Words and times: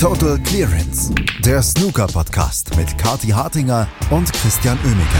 Total 0.00 0.38
Clearance, 0.44 1.12
der 1.44 1.60
Snooker-Podcast 1.60 2.76
mit 2.76 2.96
Kati 2.98 3.30
Hartinger 3.30 3.88
und 4.12 4.32
Christian 4.32 4.78
Oemeke. 4.84 5.18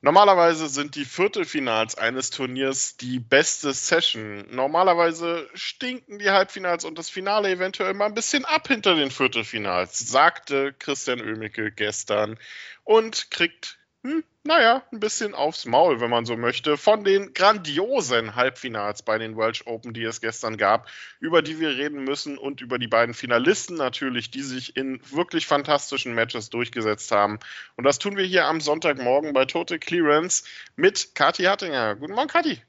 Normalerweise 0.00 0.68
sind 0.68 0.94
die 0.94 1.04
Viertelfinals 1.04 1.98
eines 1.98 2.30
Turniers 2.30 2.96
die 2.96 3.18
beste 3.18 3.74
Session. 3.74 4.46
Normalerweise 4.52 5.46
stinken 5.52 6.18
die 6.18 6.30
Halbfinals 6.30 6.86
und 6.86 6.96
das 6.96 7.10
Finale 7.10 7.50
eventuell 7.50 7.92
mal 7.92 8.06
ein 8.06 8.14
bisschen 8.14 8.46
ab 8.46 8.68
hinter 8.68 8.94
den 8.94 9.10
Viertelfinals, 9.10 9.98
sagte 9.98 10.72
Christian 10.72 11.20
Oemeke 11.20 11.70
gestern 11.72 12.38
und 12.84 13.30
kriegt 13.30 13.78
hm, 14.04 14.22
naja, 14.42 14.82
ein 14.92 15.00
bisschen 15.00 15.34
aufs 15.34 15.64
Maul, 15.64 15.98
wenn 15.98 16.10
man 16.10 16.26
so 16.26 16.36
möchte, 16.36 16.76
von 16.76 17.04
den 17.04 17.32
grandiosen 17.32 18.34
Halbfinals 18.34 19.02
bei 19.02 19.16
den 19.16 19.38
Welsh 19.38 19.66
Open, 19.66 19.94
die 19.94 20.04
es 20.04 20.20
gestern 20.20 20.58
gab, 20.58 20.90
über 21.20 21.40
die 21.40 21.58
wir 21.58 21.70
reden 21.70 22.04
müssen 22.04 22.36
und 22.36 22.60
über 22.60 22.78
die 22.78 22.86
beiden 22.86 23.14
Finalisten 23.14 23.76
natürlich, 23.76 24.30
die 24.30 24.42
sich 24.42 24.76
in 24.76 25.00
wirklich 25.10 25.46
fantastischen 25.46 26.14
Matches 26.14 26.50
durchgesetzt 26.50 27.10
haben. 27.12 27.38
Und 27.76 27.84
das 27.84 27.98
tun 27.98 28.18
wir 28.18 28.24
hier 28.24 28.44
am 28.44 28.60
Sonntagmorgen 28.60 29.32
bei 29.32 29.46
Total 29.46 29.78
Clearance 29.78 30.44
mit 30.76 31.14
Kathi 31.14 31.44
Hattinger. 31.44 31.96
Guten 31.96 32.12
Morgen, 32.12 32.28
Kathi. 32.28 32.60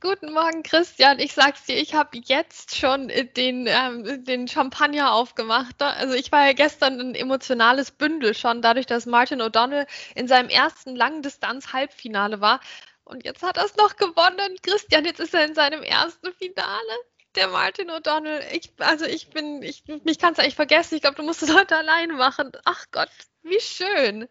Guten 0.00 0.32
Morgen, 0.32 0.62
Christian. 0.62 1.18
Ich 1.18 1.32
sag's 1.32 1.64
dir, 1.64 1.76
ich 1.76 1.94
habe 1.94 2.18
jetzt 2.24 2.76
schon 2.76 3.08
den, 3.08 3.66
ähm, 3.66 4.24
den 4.24 4.48
Champagner 4.48 5.12
aufgemacht. 5.12 5.80
Also 5.80 6.14
ich 6.14 6.30
war 6.32 6.46
ja 6.46 6.52
gestern 6.52 7.00
ein 7.00 7.14
emotionales 7.14 7.90
Bündel 7.90 8.34
schon, 8.34 8.60
dadurch, 8.62 8.86
dass 8.86 9.06
Martin 9.06 9.40
O'Donnell 9.40 9.86
in 10.14 10.28
seinem 10.28 10.48
ersten 10.48 10.94
Langdistanz-Halbfinale 10.94 12.40
war. 12.40 12.60
Und 13.04 13.24
jetzt 13.24 13.42
hat 13.42 13.56
er 13.56 13.64
es 13.64 13.76
noch 13.76 13.96
gewonnen. 13.96 14.56
Christian, 14.62 15.04
jetzt 15.04 15.20
ist 15.20 15.34
er 15.34 15.44
in 15.44 15.54
seinem 15.54 15.82
ersten 15.82 16.32
Finale. 16.32 16.92
Der 17.34 17.48
Martin 17.48 17.90
O'Donnell. 17.90 18.42
Ich, 18.52 18.72
also 18.78 19.04
ich 19.06 19.30
bin, 19.30 19.62
ich, 19.62 19.84
mich 20.04 20.18
kannst 20.18 20.38
du 20.38 20.42
eigentlich 20.42 20.54
vergessen. 20.54 20.96
Ich 20.96 21.02
glaube, 21.02 21.16
du 21.16 21.22
musst 21.22 21.42
es 21.42 21.54
heute 21.54 21.76
alleine 21.76 22.14
machen. 22.14 22.52
Ach 22.64 22.84
Gott, 22.90 23.10
wie 23.42 23.60
schön. 23.60 24.28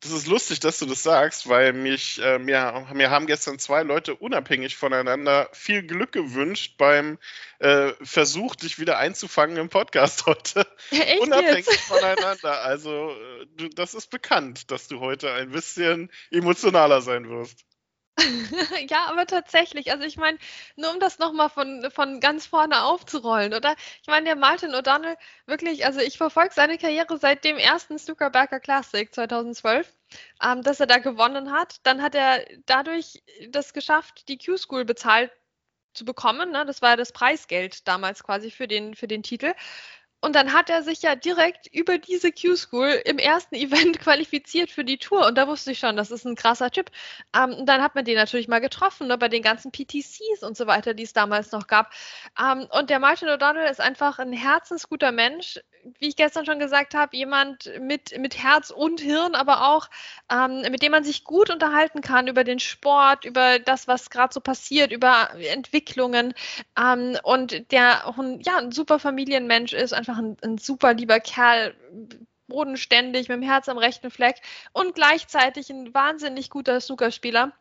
Das 0.00 0.12
ist 0.12 0.28
lustig, 0.28 0.60
dass 0.60 0.78
du 0.78 0.86
das 0.86 1.02
sagst, 1.02 1.48
weil 1.48 1.72
mich, 1.72 2.20
äh, 2.22 2.38
mir, 2.38 2.86
mir 2.94 3.10
haben 3.10 3.26
gestern 3.26 3.58
zwei 3.58 3.82
Leute 3.82 4.14
unabhängig 4.14 4.76
voneinander 4.76 5.48
viel 5.52 5.82
Glück 5.82 6.12
gewünscht 6.12 6.76
beim 6.78 7.18
äh, 7.58 7.92
Versuch, 8.00 8.54
dich 8.54 8.78
wieder 8.78 8.98
einzufangen 8.98 9.56
im 9.56 9.68
Podcast 9.68 10.26
heute. 10.26 10.68
Echt 10.90 11.20
unabhängig 11.20 11.66
jetzt? 11.66 11.80
voneinander. 11.80 12.62
Also, 12.62 13.10
äh, 13.10 13.46
du, 13.56 13.68
das 13.70 13.94
ist 13.94 14.08
bekannt, 14.10 14.70
dass 14.70 14.86
du 14.86 15.00
heute 15.00 15.32
ein 15.32 15.50
bisschen 15.50 16.10
emotionaler 16.30 17.00
sein 17.00 17.28
wirst. 17.28 17.64
ja, 18.90 19.06
aber 19.06 19.26
tatsächlich, 19.26 19.92
also 19.92 20.04
ich 20.04 20.16
meine, 20.16 20.38
nur 20.76 20.92
um 20.92 21.00
das 21.00 21.18
nochmal 21.18 21.48
von, 21.48 21.88
von 21.90 22.20
ganz 22.20 22.46
vorne 22.46 22.82
aufzurollen, 22.82 23.54
oder? 23.54 23.76
Ich 24.02 24.08
meine, 24.08 24.26
der 24.26 24.36
Martin 24.36 24.74
O'Donnell, 24.74 25.16
wirklich, 25.46 25.86
also 25.86 26.00
ich 26.00 26.18
verfolge 26.18 26.52
seine 26.52 26.78
Karriere 26.78 27.18
seit 27.18 27.44
dem 27.44 27.58
ersten 27.58 27.98
Snooker 27.98 28.30
Berger 28.30 28.60
Classic 28.60 29.12
2012, 29.14 29.92
ähm, 30.42 30.62
dass 30.62 30.80
er 30.80 30.86
da 30.86 30.98
gewonnen 30.98 31.52
hat. 31.52 31.76
Dann 31.84 32.02
hat 32.02 32.14
er 32.14 32.44
dadurch 32.66 33.22
das 33.50 33.72
geschafft, 33.72 34.28
die 34.28 34.38
Q-School 34.38 34.84
bezahlt 34.84 35.30
zu 35.94 36.04
bekommen. 36.04 36.50
Ne? 36.52 36.64
Das 36.66 36.82
war 36.82 36.96
das 36.96 37.12
Preisgeld 37.12 37.86
damals 37.86 38.24
quasi 38.24 38.50
für 38.50 38.68
den, 38.68 38.94
für 38.94 39.08
den 39.08 39.22
Titel. 39.22 39.54
Und 40.20 40.34
dann 40.34 40.52
hat 40.52 40.68
er 40.68 40.82
sich 40.82 41.02
ja 41.02 41.14
direkt 41.14 41.68
über 41.72 41.98
diese 41.98 42.32
Q-School 42.32 43.02
im 43.04 43.18
ersten 43.18 43.54
Event 43.54 43.98
qualifiziert 44.00 44.70
für 44.70 44.84
die 44.84 44.98
Tour. 44.98 45.26
Und 45.26 45.38
da 45.38 45.46
wusste 45.46 45.72
ich 45.72 45.78
schon, 45.78 45.96
das 45.96 46.10
ist 46.10 46.24
ein 46.24 46.34
krasser 46.34 46.70
Typ. 46.70 46.90
Ähm, 47.36 47.54
und 47.54 47.66
dann 47.66 47.82
hat 47.82 47.94
man 47.94 48.04
den 48.04 48.16
natürlich 48.16 48.48
mal 48.48 48.60
getroffen, 48.60 49.06
ne, 49.06 49.16
bei 49.16 49.28
den 49.28 49.42
ganzen 49.42 49.70
PTCs 49.70 50.42
und 50.42 50.56
so 50.56 50.66
weiter, 50.66 50.94
die 50.94 51.04
es 51.04 51.12
damals 51.12 51.52
noch 51.52 51.68
gab. 51.68 51.92
Ähm, 52.38 52.66
und 52.72 52.90
der 52.90 52.98
Martin 52.98 53.28
O'Donnell 53.28 53.70
ist 53.70 53.80
einfach 53.80 54.18
ein 54.18 54.32
herzensguter 54.32 55.12
Mensch. 55.12 55.60
Wie 56.00 56.08
ich 56.08 56.16
gestern 56.16 56.44
schon 56.44 56.58
gesagt 56.58 56.94
habe, 56.94 57.16
jemand 57.16 57.70
mit, 57.80 58.18
mit 58.18 58.36
Herz 58.42 58.70
und 58.70 59.00
Hirn, 59.00 59.34
aber 59.34 59.68
auch 59.68 59.88
ähm, 60.30 60.62
mit 60.70 60.82
dem 60.82 60.92
man 60.92 61.04
sich 61.04 61.24
gut 61.24 61.50
unterhalten 61.50 62.00
kann 62.00 62.26
über 62.26 62.44
den 62.44 62.58
Sport, 62.58 63.24
über 63.24 63.58
das, 63.60 63.86
was 63.86 64.10
gerade 64.10 64.34
so 64.34 64.40
passiert, 64.40 64.90
über 64.90 65.30
Entwicklungen. 65.34 66.34
Ähm, 66.76 67.16
und 67.22 67.70
der 67.70 68.12
ja, 68.40 68.58
ein 68.58 68.72
super 68.72 68.98
Familienmensch 68.98 69.72
ist, 69.72 69.94
einfach 70.08 70.22
ein, 70.22 70.36
ein 70.42 70.58
super 70.58 70.94
lieber 70.94 71.20
Kerl, 71.20 71.74
bodenständig, 72.48 73.28
mit 73.28 73.36
dem 73.36 73.42
Herz 73.42 73.68
am 73.68 73.78
rechten 73.78 74.10
Fleck 74.10 74.36
und 74.72 74.94
gleichzeitig 74.94 75.70
ein 75.70 75.92
wahnsinnig 75.92 76.50
guter 76.50 76.80
Snookerspieler 76.80 77.52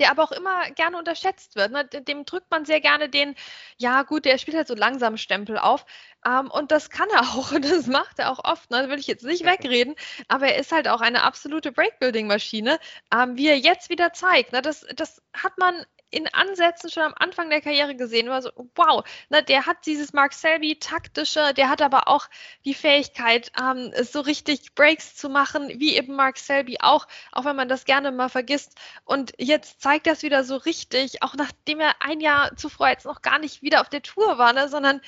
der 0.00 0.10
aber 0.10 0.24
auch 0.24 0.32
immer 0.32 0.68
gerne 0.72 0.98
unterschätzt 0.98 1.54
wird. 1.54 1.70
Ne? 1.70 1.84
Dem 1.84 2.24
drückt 2.24 2.50
man 2.50 2.64
sehr 2.64 2.80
gerne 2.80 3.08
den, 3.08 3.36
ja 3.78 4.02
gut, 4.02 4.24
der 4.24 4.36
spielt 4.38 4.56
halt 4.56 4.66
so 4.66 4.74
langsam 4.74 5.16
Stempel 5.16 5.58
auf. 5.58 5.86
Ähm, 6.26 6.50
und 6.50 6.72
das 6.72 6.90
kann 6.90 7.08
er 7.10 7.20
auch 7.20 7.52
und 7.52 7.64
das 7.64 7.86
macht 7.86 8.18
er 8.18 8.32
auch 8.32 8.44
oft. 8.44 8.70
Ne? 8.70 8.78
Das 8.78 8.88
will 8.88 8.98
ich 8.98 9.06
jetzt 9.06 9.24
nicht 9.24 9.44
wegreden, 9.44 9.94
aber 10.26 10.48
er 10.48 10.58
ist 10.58 10.72
halt 10.72 10.88
auch 10.88 11.00
eine 11.00 11.22
absolute 11.22 11.70
Breakbuilding-Maschine, 11.70 12.80
ähm, 13.14 13.36
wie 13.36 13.46
er 13.46 13.58
jetzt 13.58 13.90
wieder 13.90 14.12
zeigt. 14.12 14.52
Ne? 14.52 14.60
Das, 14.60 14.84
das 14.96 15.22
hat 15.34 15.56
man 15.58 15.86
in 16.12 16.32
Ansätzen 16.32 16.90
schon 16.90 17.02
am 17.02 17.14
Anfang 17.16 17.50
der 17.50 17.60
Karriere 17.60 17.96
gesehen. 17.96 18.28
War 18.28 18.42
so, 18.42 18.50
wow, 18.76 19.02
ne, 19.30 19.42
der 19.42 19.66
hat 19.66 19.86
dieses 19.86 20.12
Mark 20.12 20.32
Selby 20.34 20.76
taktische, 20.78 21.52
der 21.54 21.68
hat 21.68 21.82
aber 21.82 22.06
auch 22.06 22.28
die 22.64 22.74
Fähigkeit, 22.74 23.50
ähm, 23.60 23.92
so 24.02 24.20
richtig 24.20 24.74
Breaks 24.74 25.16
zu 25.16 25.28
machen, 25.28 25.68
wie 25.80 25.96
eben 25.96 26.14
Mark 26.14 26.38
Selby 26.38 26.76
auch, 26.80 27.08
auch 27.32 27.44
wenn 27.44 27.56
man 27.56 27.68
das 27.68 27.84
gerne 27.84 28.12
mal 28.12 28.28
vergisst. 28.28 28.76
Und 29.04 29.32
jetzt 29.38 29.80
zeigt 29.80 30.06
das 30.06 30.22
wieder 30.22 30.44
so 30.44 30.56
richtig, 30.56 31.22
auch 31.22 31.34
nachdem 31.34 31.80
er 31.80 31.94
ein 32.00 32.20
Jahr 32.20 32.54
zuvor 32.56 32.88
jetzt 32.88 33.06
noch 33.06 33.22
gar 33.22 33.38
nicht 33.38 33.62
wieder 33.62 33.80
auf 33.80 33.88
der 33.88 34.02
Tour 34.02 34.38
war, 34.38 34.52
ne, 34.52 34.68
sondern 34.68 35.00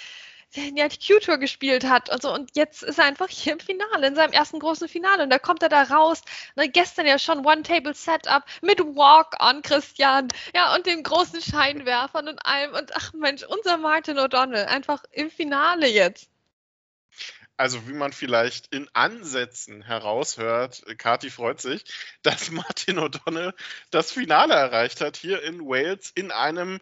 ja 0.57 0.89
die 0.89 0.99
Q-Tour 0.99 1.39
gespielt 1.39 1.85
hat 1.85 2.11
und 2.11 2.23
so. 2.23 2.33
Und 2.33 2.51
jetzt 2.55 2.83
ist 2.83 2.99
er 2.99 3.05
einfach 3.05 3.29
hier 3.29 3.53
im 3.55 3.61
Finale, 3.61 4.07
in 4.07 4.15
seinem 4.15 4.33
ersten 4.33 4.59
großen 4.59 4.89
Finale. 4.89 5.25
Und 5.25 5.31
da 5.31 5.39
kommt 5.39 5.63
er 5.63 5.69
da 5.69 5.83
raus. 5.83 6.23
Ne, 6.57 6.69
gestern 6.69 7.07
ja 7.07 7.19
schon 7.19 7.45
One-Table-Setup 7.45 8.45
mit 8.63 8.81
Walk-on 8.81 9.63
Christian. 9.63 10.29
Ja, 10.55 10.75
und 10.75 10.87
den 10.87 11.03
großen 11.03 11.41
Scheinwerfern 11.41 12.29
und 12.29 12.45
allem. 12.47 12.75
Und 12.75 12.95
ach 12.95 13.13
Mensch, 13.13 13.43
unser 13.43 13.77
Martin 13.77 14.19
O'Donnell 14.19 14.67
einfach 14.67 15.03
im 15.13 15.31
Finale 15.31 15.89
jetzt. 15.89 16.29
Also 17.57 17.87
wie 17.87 17.93
man 17.93 18.13
vielleicht 18.13 18.75
in 18.75 18.89
Ansätzen 18.95 19.83
heraushört, 19.83 20.83
Kati 20.99 21.31
freut 21.31 21.61
sich, 21.61 21.85
dass 22.23 22.51
Martin 22.51 22.99
O'Donnell 22.99 23.55
das 23.91 24.11
Finale 24.11 24.55
erreicht 24.55 25.01
hat 25.01 25.17
hier 25.17 25.43
in 25.43 25.61
Wales 25.61 26.11
in 26.15 26.33
einem 26.33 26.81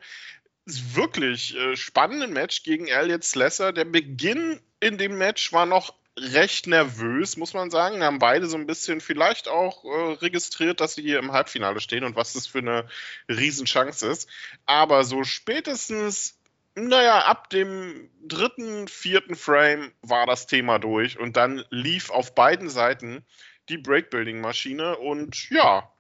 wirklich 0.67 1.57
äh, 1.57 1.77
spannenden 1.77 2.33
Match 2.33 2.63
gegen 2.63 2.89
Elliot 2.89 3.25
Slesser. 3.25 3.73
Der 3.73 3.85
Beginn 3.85 4.61
in 4.81 4.99
dem 4.99 5.19
Match 5.19 5.53
war 5.53 5.67
noch 5.67 5.95
recht 6.19 6.67
nervös, 6.67 7.37
muss 7.37 7.55
man 7.55 7.71
sagen. 7.71 8.03
Haben 8.03 8.19
beide 8.19 8.47
so 8.47 8.57
ein 8.57 8.67
bisschen 8.67 9.01
vielleicht 9.01 9.49
auch 9.49 9.85
äh, 9.85 10.13
registriert, 10.15 10.81
dass 10.81 10.95
sie 10.95 11.03
hier 11.03 11.19
im 11.19 11.33
Halbfinale 11.33 11.81
stehen 11.81 12.05
und 12.05 12.17
was 12.17 12.35
das 12.35 12.47
für 12.47 12.59
eine 12.59 12.89
Riesenchance 13.29 14.07
ist. 14.07 14.29
Aber 14.67 15.05
so 15.05 15.25
spätestens, 15.25 16.39
naja, 16.75 17.25
ab 17.25 17.51
dem 17.51 18.11
dritten, 18.23 18.89
vierten 18.89 19.37
Frame 19.37 19.93
war 20.03 20.27
das 20.27 20.47
Thema 20.47 20.79
durch 20.79 21.19
und 21.19 21.37
dann 21.37 21.65
lief 21.71 22.11
auf 22.11 22.35
beiden 22.35 22.69
Seiten 22.69 23.25
die 23.69 23.79
Breakbuilding-Maschine 23.79 24.97
und 24.99 25.51
ja, 25.51 25.91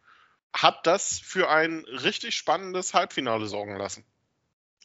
hat 0.53 0.87
das 0.87 1.19
für 1.19 1.49
ein 1.49 1.85
richtig 1.87 2.37
spannendes 2.37 2.93
Halbfinale 2.93 3.47
sorgen 3.47 3.77
lassen. 3.77 4.05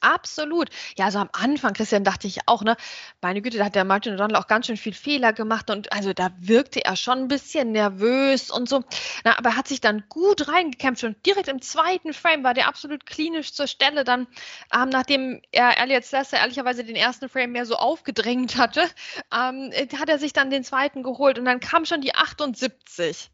Absolut. 0.01 0.69
Ja, 0.97 1.05
also 1.05 1.19
am 1.19 1.29
Anfang, 1.33 1.73
Christian, 1.73 2.03
dachte 2.03 2.27
ich 2.27 2.47
auch, 2.47 2.63
ne, 2.63 2.77
meine 3.21 3.41
Güte, 3.41 3.57
da 3.57 3.65
hat 3.65 3.75
der 3.75 3.83
Martin 3.83 4.13
O'Donnell 4.15 4.35
auch 4.35 4.47
ganz 4.47 4.67
schön 4.67 4.77
viel 4.77 4.93
Fehler 4.93 5.33
gemacht 5.33 5.69
und 5.71 5.91
also 5.91 6.13
da 6.13 6.29
wirkte 6.39 6.85
er 6.85 6.95
schon 6.95 7.19
ein 7.19 7.27
bisschen 7.27 7.71
nervös 7.71 8.51
und 8.51 8.69
so. 8.69 8.83
Na, 9.23 9.37
aber 9.37 9.51
er 9.51 9.55
hat 9.57 9.67
sich 9.67 9.81
dann 9.81 10.03
gut 10.09 10.47
reingekämpft 10.47 11.03
und 11.03 11.25
direkt 11.25 11.47
im 11.47 11.61
zweiten 11.61 12.13
Frame 12.13 12.43
war 12.43 12.53
der 12.53 12.67
absolut 12.67 13.05
klinisch 13.07 13.53
zur 13.53 13.67
Stelle. 13.67 14.03
Dann, 14.03 14.27
ähm, 14.73 14.89
nachdem 14.89 15.41
er 15.51 15.79
Elliot 15.79 16.03
Slesser 16.03 16.37
ehrlicherweise 16.37 16.83
den 16.83 16.95
ersten 16.95 17.27
Frame 17.29 17.51
mehr 17.51 17.65
so 17.65 17.75
aufgedrängt 17.75 18.55
hatte, 18.57 18.87
ähm, 19.33 19.71
hat 19.97 20.09
er 20.09 20.19
sich 20.19 20.33
dann 20.33 20.49
den 20.51 20.63
zweiten 20.63 21.01
geholt 21.03 21.39
und 21.39 21.45
dann 21.45 21.59
kam 21.59 21.85
schon 21.85 22.01
die 22.01 22.13
78. 22.13 23.31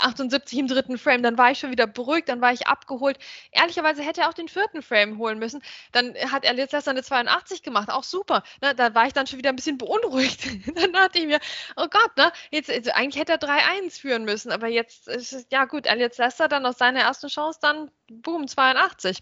78 0.00 0.58
im 0.58 0.68
dritten 0.68 0.98
Frame, 0.98 1.22
dann 1.22 1.38
war 1.38 1.50
ich 1.50 1.58
schon 1.58 1.70
wieder 1.70 1.86
beruhigt, 1.86 2.28
dann 2.28 2.40
war 2.40 2.52
ich 2.52 2.66
abgeholt. 2.66 3.18
Ehrlicherweise 3.52 4.02
hätte 4.02 4.22
er 4.22 4.28
auch 4.28 4.34
den 4.34 4.48
vierten 4.48 4.82
Frame 4.82 5.18
holen 5.18 5.38
müssen. 5.38 5.62
Dann 5.92 6.14
hat 6.30 6.44
er 6.44 6.54
jetzt 6.56 6.74
erst 6.74 6.88
eine 6.88 7.02
82 7.02 7.62
gemacht, 7.62 7.90
auch 7.90 8.04
super. 8.04 8.42
Ne, 8.62 8.74
da 8.74 8.94
war 8.94 9.06
ich 9.06 9.12
dann 9.12 9.26
schon 9.26 9.38
wieder 9.38 9.50
ein 9.50 9.56
bisschen 9.56 9.78
beunruhigt. 9.78 10.46
dann 10.76 10.92
dachte 10.92 11.18
ich 11.18 11.26
mir, 11.26 11.40
oh 11.76 11.86
Gott, 11.90 12.16
ne, 12.16 12.32
jetzt, 12.50 12.70
also 12.70 12.90
eigentlich 12.92 13.20
hätte 13.20 13.32
er 13.32 13.38
3-1 13.40 14.00
führen 14.00 14.24
müssen, 14.24 14.52
aber 14.52 14.68
jetzt 14.68 15.08
ist 15.08 15.32
es, 15.32 15.46
ja 15.50 15.64
gut, 15.64 15.86
Elliot 15.86 16.16
Lester 16.18 16.48
dann 16.48 16.66
aus 16.66 16.78
seiner 16.78 17.00
ersten 17.00 17.28
Chance 17.28 17.58
dann, 17.62 17.90
boom, 18.08 18.48
82. 18.48 19.18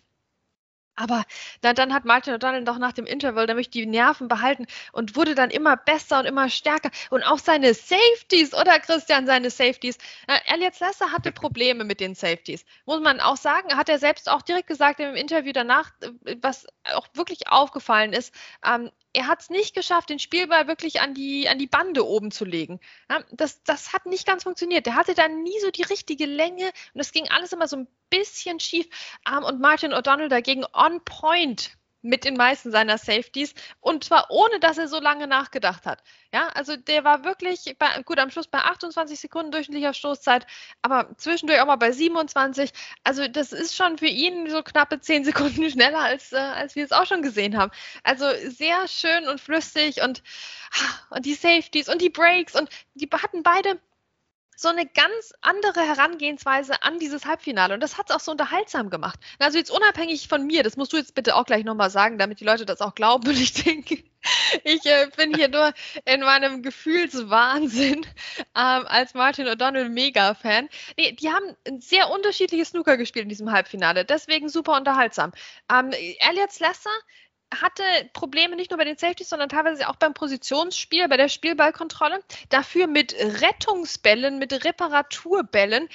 Aber 0.94 1.24
dann, 1.62 1.74
dann 1.74 1.94
hat 1.94 2.04
Martin 2.04 2.34
O'Donnell 2.34 2.64
doch 2.64 2.78
nach 2.78 2.92
dem 2.92 3.06
Interval 3.06 3.46
nämlich 3.46 3.70
die 3.70 3.86
Nerven 3.86 4.28
behalten 4.28 4.66
und 4.92 5.16
wurde 5.16 5.34
dann 5.34 5.50
immer 5.50 5.76
besser 5.76 6.18
und 6.18 6.26
immer 6.26 6.50
stärker. 6.50 6.90
Und 7.10 7.22
auch 7.22 7.38
seine 7.38 7.72
Safeties, 7.74 8.54
oder 8.54 8.78
Christian, 8.78 9.26
seine 9.26 9.50
Safeties. 9.50 9.96
Elliot 10.46 10.74
Slesser 10.74 11.10
hatte 11.10 11.32
Probleme 11.42 11.84
mit 11.84 12.00
den 12.00 12.14
Safeties. 12.14 12.64
Muss 12.84 13.00
man 13.00 13.20
auch 13.20 13.36
sagen, 13.36 13.76
hat 13.76 13.88
er 13.88 13.98
selbst 13.98 14.28
auch 14.28 14.42
direkt 14.42 14.68
gesagt 14.68 15.00
im 15.00 15.14
Interview 15.14 15.52
danach, 15.52 15.90
äh, 16.00 16.36
was 16.42 16.66
auch 16.92 17.08
wirklich 17.14 17.48
aufgefallen 17.48 18.12
ist. 18.12 18.34
Ähm, 18.64 18.90
er 19.12 19.26
hat 19.26 19.42
es 19.42 19.50
nicht 19.50 19.74
geschafft, 19.74 20.10
den 20.10 20.18
Spielball 20.18 20.68
wirklich 20.68 21.00
an 21.00 21.14
die, 21.14 21.48
an 21.48 21.58
die 21.58 21.66
Bande 21.66 22.06
oben 22.06 22.30
zu 22.30 22.44
legen. 22.44 22.80
Ja, 23.10 23.22
das, 23.30 23.62
das 23.64 23.92
hat 23.92 24.06
nicht 24.06 24.26
ganz 24.26 24.44
funktioniert. 24.44 24.86
Der 24.86 24.94
hatte 24.94 25.14
dann 25.14 25.42
nie 25.42 25.58
so 25.60 25.70
die 25.70 25.82
richtige 25.82 26.26
Länge 26.26 26.70
und 26.94 27.00
es 27.00 27.12
ging 27.12 27.28
alles 27.28 27.52
immer 27.52 27.68
so 27.68 27.76
ein 27.76 27.88
bisschen 28.10 28.60
schief. 28.60 28.86
Um, 29.28 29.44
und 29.44 29.60
Martin 29.60 29.92
O'Donnell 29.92 30.28
dagegen 30.28 30.64
on 30.72 31.04
point 31.04 31.76
mit 32.02 32.24
den 32.24 32.36
meisten 32.36 32.70
seiner 32.70 32.98
Safeties 32.98 33.54
und 33.80 34.04
zwar 34.04 34.26
ohne, 34.30 34.60
dass 34.60 34.78
er 34.78 34.88
so 34.88 35.00
lange 35.00 35.26
nachgedacht 35.26 35.86
hat. 35.86 36.02
Ja, 36.32 36.48
also 36.48 36.76
der 36.76 37.04
war 37.04 37.24
wirklich 37.24 37.76
bei, 37.78 38.02
gut 38.02 38.18
am 38.18 38.30
Schluss 38.30 38.46
bei 38.46 38.58
28 38.58 39.18
Sekunden 39.18 39.52
durchschnittlicher 39.52 39.94
Stoßzeit, 39.94 40.46
aber 40.82 41.10
zwischendurch 41.16 41.60
auch 41.60 41.66
mal 41.66 41.76
bei 41.76 41.92
27. 41.92 42.72
Also 43.04 43.28
das 43.28 43.52
ist 43.52 43.76
schon 43.76 43.98
für 43.98 44.06
ihn 44.06 44.50
so 44.50 44.62
knappe 44.62 45.00
10 45.00 45.24
Sekunden 45.24 45.70
schneller, 45.70 46.00
als, 46.00 46.32
äh, 46.32 46.36
als 46.36 46.74
wir 46.74 46.84
es 46.84 46.92
auch 46.92 47.06
schon 47.06 47.22
gesehen 47.22 47.56
haben. 47.56 47.70
Also 48.02 48.26
sehr 48.48 48.88
schön 48.88 49.28
und 49.28 49.40
flüssig 49.40 50.02
und, 50.02 50.22
und 51.10 51.26
die 51.26 51.34
Safeties 51.34 51.88
und 51.88 52.02
die 52.02 52.10
Breaks 52.10 52.54
und 52.54 52.68
die 52.94 53.08
hatten 53.12 53.42
beide 53.42 53.78
so 54.56 54.68
eine 54.68 54.86
ganz 54.86 55.32
andere 55.40 55.80
Herangehensweise 55.80 56.82
an 56.82 56.98
dieses 56.98 57.24
Halbfinale. 57.24 57.74
Und 57.74 57.80
das 57.80 57.98
hat 57.98 58.10
es 58.10 58.16
auch 58.16 58.20
so 58.20 58.30
unterhaltsam 58.30 58.90
gemacht. 58.90 59.18
Also 59.38 59.58
jetzt 59.58 59.70
unabhängig 59.70 60.28
von 60.28 60.46
mir, 60.46 60.62
das 60.62 60.76
musst 60.76 60.92
du 60.92 60.96
jetzt 60.96 61.14
bitte 61.14 61.36
auch 61.36 61.44
gleich 61.44 61.64
nochmal 61.64 61.90
sagen, 61.90 62.18
damit 62.18 62.40
die 62.40 62.44
Leute 62.44 62.66
das 62.66 62.80
auch 62.80 62.94
glauben. 62.94 63.28
Und 63.28 63.40
ich 63.40 63.52
denke, 63.54 64.02
ich 64.64 64.86
äh, 64.86 65.08
bin 65.16 65.34
hier 65.34 65.48
nur 65.48 65.72
in 66.04 66.20
meinem 66.20 66.62
Gefühlswahnsinn 66.62 68.06
ähm, 68.54 68.86
als 68.86 69.14
Martin 69.14 69.46
O'Donnell 69.46 69.88
Mega-Fan. 69.88 70.68
Nee, 70.96 71.12
die 71.12 71.30
haben 71.30 71.56
ein 71.66 71.80
sehr 71.80 72.10
unterschiedliches 72.10 72.68
Snooker 72.68 72.96
gespielt 72.96 73.24
in 73.24 73.28
diesem 73.28 73.50
Halbfinale. 73.50 74.04
Deswegen 74.04 74.48
super 74.48 74.76
unterhaltsam. 74.76 75.32
Ähm, 75.70 75.90
Elliot 75.92 76.52
Slesser 76.52 76.90
hatte 77.60 77.82
Probleme 78.12 78.56
nicht 78.56 78.70
nur 78.70 78.78
bei 78.78 78.84
den 78.84 78.96
Safeties, 78.96 79.28
sondern 79.28 79.48
teilweise 79.48 79.88
auch 79.88 79.96
beim 79.96 80.14
Positionsspiel, 80.14 81.08
bei 81.08 81.16
der 81.16 81.28
Spielballkontrolle. 81.28 82.20
Dafür 82.48 82.86
mit 82.86 83.14
Rettungsbällen, 83.14 84.38
mit 84.38 84.64
Reparaturbällen 84.64 85.88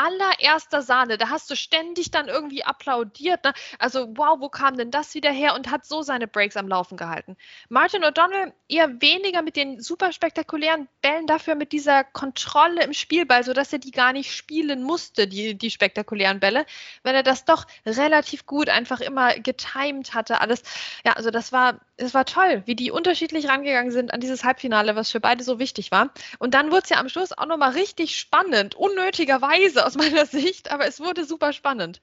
allererster 0.00 0.82
Sahne. 0.82 1.18
Da 1.18 1.28
hast 1.28 1.50
du 1.50 1.56
ständig 1.56 2.10
dann 2.10 2.28
irgendwie 2.28 2.64
applaudiert. 2.64 3.44
Ne? 3.44 3.52
Also, 3.78 4.08
wow, 4.16 4.40
wo 4.40 4.48
kam 4.48 4.76
denn 4.76 4.90
das 4.90 5.14
wieder 5.14 5.30
her? 5.30 5.54
Und 5.54 5.70
hat 5.70 5.84
so 5.84 6.02
seine 6.02 6.26
Breaks 6.26 6.56
am 6.56 6.68
Laufen 6.68 6.96
gehalten. 6.96 7.36
Martin 7.68 8.02
O'Donnell 8.04 8.52
eher 8.68 9.00
weniger 9.00 9.42
mit 9.42 9.56
den 9.56 9.80
super 9.80 10.12
spektakulären 10.12 10.88
Bällen, 11.02 11.26
dafür 11.26 11.54
mit 11.54 11.72
dieser 11.72 12.04
Kontrolle 12.04 12.82
im 12.82 12.94
Spielball, 12.94 13.44
sodass 13.44 13.72
er 13.72 13.78
die 13.78 13.90
gar 13.90 14.12
nicht 14.12 14.34
spielen 14.34 14.82
musste, 14.82 15.26
die, 15.26 15.56
die 15.56 15.70
spektakulären 15.70 16.40
Bälle, 16.40 16.64
weil 17.02 17.14
er 17.14 17.22
das 17.22 17.44
doch 17.44 17.66
relativ 17.84 18.46
gut 18.46 18.68
einfach 18.68 19.00
immer 19.00 19.34
getimed 19.34 20.14
hatte. 20.14 20.40
Alles. 20.40 20.62
Ja, 21.04 21.12
also 21.12 21.30
das 21.30 21.52
war, 21.52 21.80
das 22.00 22.14
war 22.14 22.24
toll, 22.24 22.62
wie 22.64 22.74
die 22.74 22.90
unterschiedlich 22.90 23.48
rangegangen 23.48 23.92
sind 23.92 24.12
an 24.12 24.20
dieses 24.20 24.42
Halbfinale, 24.42 24.96
was 24.96 25.10
für 25.10 25.20
beide 25.20 25.44
so 25.44 25.58
wichtig 25.58 25.90
war. 25.90 26.12
Und 26.38 26.54
dann 26.54 26.70
wurde 26.70 26.82
es 26.84 26.88
ja 26.88 26.98
am 26.98 27.10
Schluss 27.10 27.32
auch 27.32 27.46
nochmal 27.46 27.72
richtig 27.72 28.18
spannend, 28.18 28.74
unnötigerweise 28.74 29.84
aus 29.86 29.94
meiner 29.96 30.26
Sicht, 30.26 30.70
aber 30.70 30.86
es 30.86 31.00
wurde 31.00 31.24
super 31.24 31.52
spannend. 31.52 32.00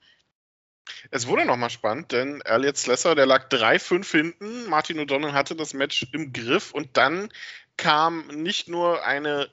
Es 1.10 1.26
wurde 1.26 1.44
nochmal 1.44 1.68
spannend, 1.68 2.12
denn 2.12 2.40
Elliot 2.42 2.76
Slesser, 2.76 3.14
der 3.14 3.26
lag 3.26 3.48
3-5 3.48 4.10
hinten. 4.10 4.68
Martin 4.68 4.98
O'Donnell 4.98 5.32
hatte 5.32 5.54
das 5.54 5.74
Match 5.74 6.06
im 6.12 6.32
Griff 6.32 6.72
und 6.72 6.96
dann 6.96 7.28
kam 7.78 8.26
nicht 8.26 8.68
nur 8.68 9.06
eine 9.06 9.48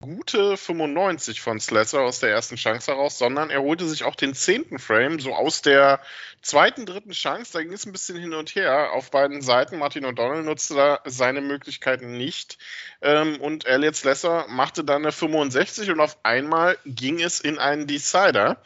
gute 0.00 0.56
95 0.56 1.40
von 1.40 1.60
Slesser 1.60 2.00
aus 2.00 2.18
der 2.18 2.30
ersten 2.30 2.56
Chance 2.56 2.90
heraus, 2.90 3.16
sondern 3.16 3.48
er 3.48 3.62
holte 3.62 3.88
sich 3.88 4.02
auch 4.02 4.16
den 4.16 4.34
zehnten 4.34 4.78
Frame, 4.78 5.20
so 5.20 5.34
aus 5.34 5.62
der 5.62 6.00
zweiten, 6.42 6.84
dritten 6.84 7.12
Chance. 7.12 7.52
Da 7.52 7.62
ging 7.62 7.72
es 7.72 7.86
ein 7.86 7.92
bisschen 7.92 8.18
hin 8.18 8.34
und 8.34 8.54
her 8.56 8.90
auf 8.92 9.12
beiden 9.12 9.40
Seiten. 9.40 9.78
Martin 9.78 10.04
O'Donnell 10.04 10.42
nutzte 10.42 10.74
da 10.74 11.00
seine 11.04 11.40
Möglichkeiten 11.40 12.16
nicht. 12.18 12.58
Ähm, 13.02 13.40
und 13.40 13.66
Elliot 13.66 13.94
Slesser 13.94 14.46
machte 14.48 14.82
dann 14.82 15.02
eine 15.02 15.12
65 15.12 15.90
und 15.90 16.00
auf 16.00 16.18
einmal 16.24 16.76
ging 16.84 17.20
es 17.20 17.40
in 17.40 17.58
einen 17.58 17.86
Decider, 17.86 18.60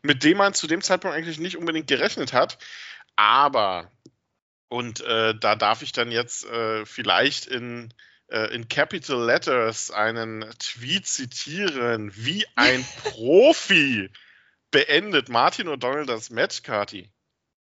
mit 0.00 0.24
dem 0.24 0.38
man 0.38 0.54
zu 0.54 0.66
dem 0.66 0.80
Zeitpunkt 0.80 1.14
eigentlich 1.14 1.38
nicht 1.38 1.58
unbedingt 1.58 1.88
gerechnet 1.88 2.32
hat. 2.32 2.56
Aber, 3.16 3.90
und 4.68 5.02
äh, 5.02 5.34
da 5.38 5.56
darf 5.56 5.82
ich 5.82 5.92
dann 5.92 6.10
jetzt 6.10 6.46
äh, 6.46 6.86
vielleicht 6.86 7.46
in 7.46 7.92
in 8.28 8.68
Capital 8.68 9.24
Letters 9.24 9.90
einen 9.90 10.44
Tweet 10.58 11.06
zitieren, 11.06 12.10
wie 12.14 12.44
ein 12.56 12.84
Profi 13.04 14.10
beendet 14.70 15.28
Martin 15.28 15.68
O'Donnell 15.68 16.06
das 16.06 16.30
Match, 16.30 16.62
Kati. 16.62 17.10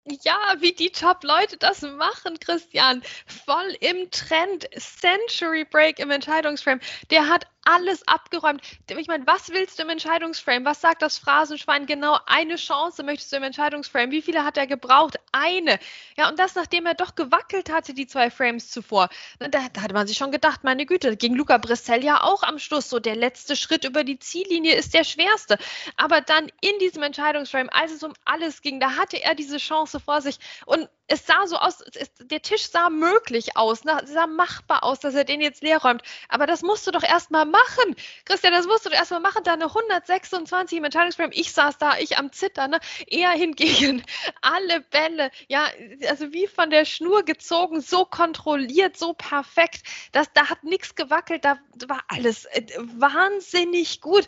Ja, 0.07 0.57
wie 0.61 0.73
die 0.73 0.91
Top-Leute 0.91 1.57
das 1.57 1.81
machen, 1.81 2.39
Christian. 2.39 3.03
Voll 3.27 3.75
im 3.81 4.11
Trend. 4.11 4.69
Century 4.77 5.65
Break 5.65 5.99
im 5.99 6.11
Entscheidungsframe. 6.11 6.81
Der 7.11 7.29
hat 7.29 7.47
alles 7.65 8.07
abgeräumt. 8.07 8.63
Ich 8.97 9.09
meine, 9.09 9.27
was 9.27 9.51
willst 9.51 9.79
du 9.79 9.83
im 9.83 9.91
Entscheidungsframe? 9.91 10.65
Was 10.65 10.81
sagt 10.81 11.03
das 11.03 11.19
Phrasenschwein? 11.19 11.87
Genau 11.87 12.19
eine 12.27 12.57
Chance 12.57 13.03
möchtest 13.03 13.33
du 13.33 13.37
im 13.37 13.43
Entscheidungsframe. 13.43 14.11
Wie 14.11 14.23
viele 14.23 14.45
hat 14.45 14.57
er 14.57 14.67
gebraucht? 14.67 15.19
Eine. 15.33 15.79
Ja, 16.17 16.29
und 16.29 16.39
das, 16.39 16.55
nachdem 16.55 16.87
er 16.87 16.95
doch 16.95 17.15
gewackelt 17.15 17.71
hatte, 17.71 17.95
die 17.95 18.07
zwei 18.07 18.31
Frames 18.31 18.71
zuvor. 18.71 19.09
Da, 19.39 19.49
da 19.49 19.83
hatte 19.83 19.95
man 19.95 20.07
sich 20.07 20.17
schon 20.17 20.33
gedacht, 20.33 20.65
meine 20.65 20.87
Güte, 20.87 21.17
gegen 21.17 21.35
Luca 21.35 21.59
Brissell 21.59 22.05
ja 22.05 22.23
auch 22.23 22.43
am 22.43 22.59
Schluss 22.59 22.89
so. 22.89 23.01
Der 23.01 23.17
letzte 23.17 23.57
Schritt 23.57 23.85
über 23.85 24.05
die 24.05 24.19
Ziellinie 24.19 24.75
ist 24.75 24.95
der 24.95 25.05
schwerste. 25.05 25.59
Aber 25.97 26.21
dann 26.21 26.51
in 26.61 26.79
diesem 26.81 27.03
Entscheidungsframe, 27.03 27.71
als 27.71 27.93
es 27.93 28.03
um 28.03 28.13
alles 28.25 28.63
ging, 28.63 28.81
da 28.81 28.97
hatte 28.97 29.23
er 29.23 29.35
diese 29.35 29.59
Chance 29.59 30.01
vor 30.01 30.21
sich. 30.21 30.39
Und 30.67 30.89
es 31.07 31.27
sah 31.27 31.47
so 31.47 31.57
aus, 31.57 31.81
es, 31.95 32.11
der 32.19 32.41
Tisch 32.41 32.67
sah 32.69 32.89
möglich 32.89 33.57
aus, 33.57 33.85
ne? 33.85 34.01
sah 34.07 34.27
machbar 34.27 34.85
aus, 34.85 35.01
dass 35.01 35.15
er 35.15 35.25
den 35.25 35.41
jetzt 35.41 35.63
leer 35.63 35.79
räumt. 35.79 36.03
Aber 36.29 36.47
das 36.47 36.63
musst 36.63 36.87
du 36.87 36.91
doch 36.91 37.03
erstmal 37.03 37.45
machen. 37.45 37.95
Christian, 38.25 38.53
das 38.53 38.67
musst 38.67 38.87
du 38.87 38.91
doch 38.91 38.97
erstmal 38.97 39.21
machen. 39.21 39.43
Da 39.45 39.53
eine 39.53 39.67
126 39.67 40.79
im 40.79 40.85
Entscheidungsframe. 40.85 41.33
Ich 41.33 41.53
saß 41.53 41.79
da, 41.79 41.99
ich 41.99 42.17
am 42.17 42.33
Zittern. 42.33 42.71
Ne? 42.71 42.81
Er 43.07 43.31
hingegen, 43.31 44.03
alle 44.41 44.81
Bälle, 44.81 45.31
ja, 45.49 45.67
also 46.09 46.33
wie 46.33 46.47
von 46.47 46.71
der 46.71 46.85
Schnur 46.87 47.23
gezogen, 47.25 47.81
so 47.81 48.05
kontrolliert, 48.07 48.97
so 48.97 49.13
perfekt. 49.13 49.83
Das, 50.13 50.33
da 50.33 50.49
hat 50.49 50.65
nichts 50.65 50.95
gewackelt, 50.95 51.45
da 51.45 51.59
war 51.87 52.03
alles 52.09 52.47
äh, 52.47 52.63
wahnsinnig 52.79 54.01
gut. 54.01 54.27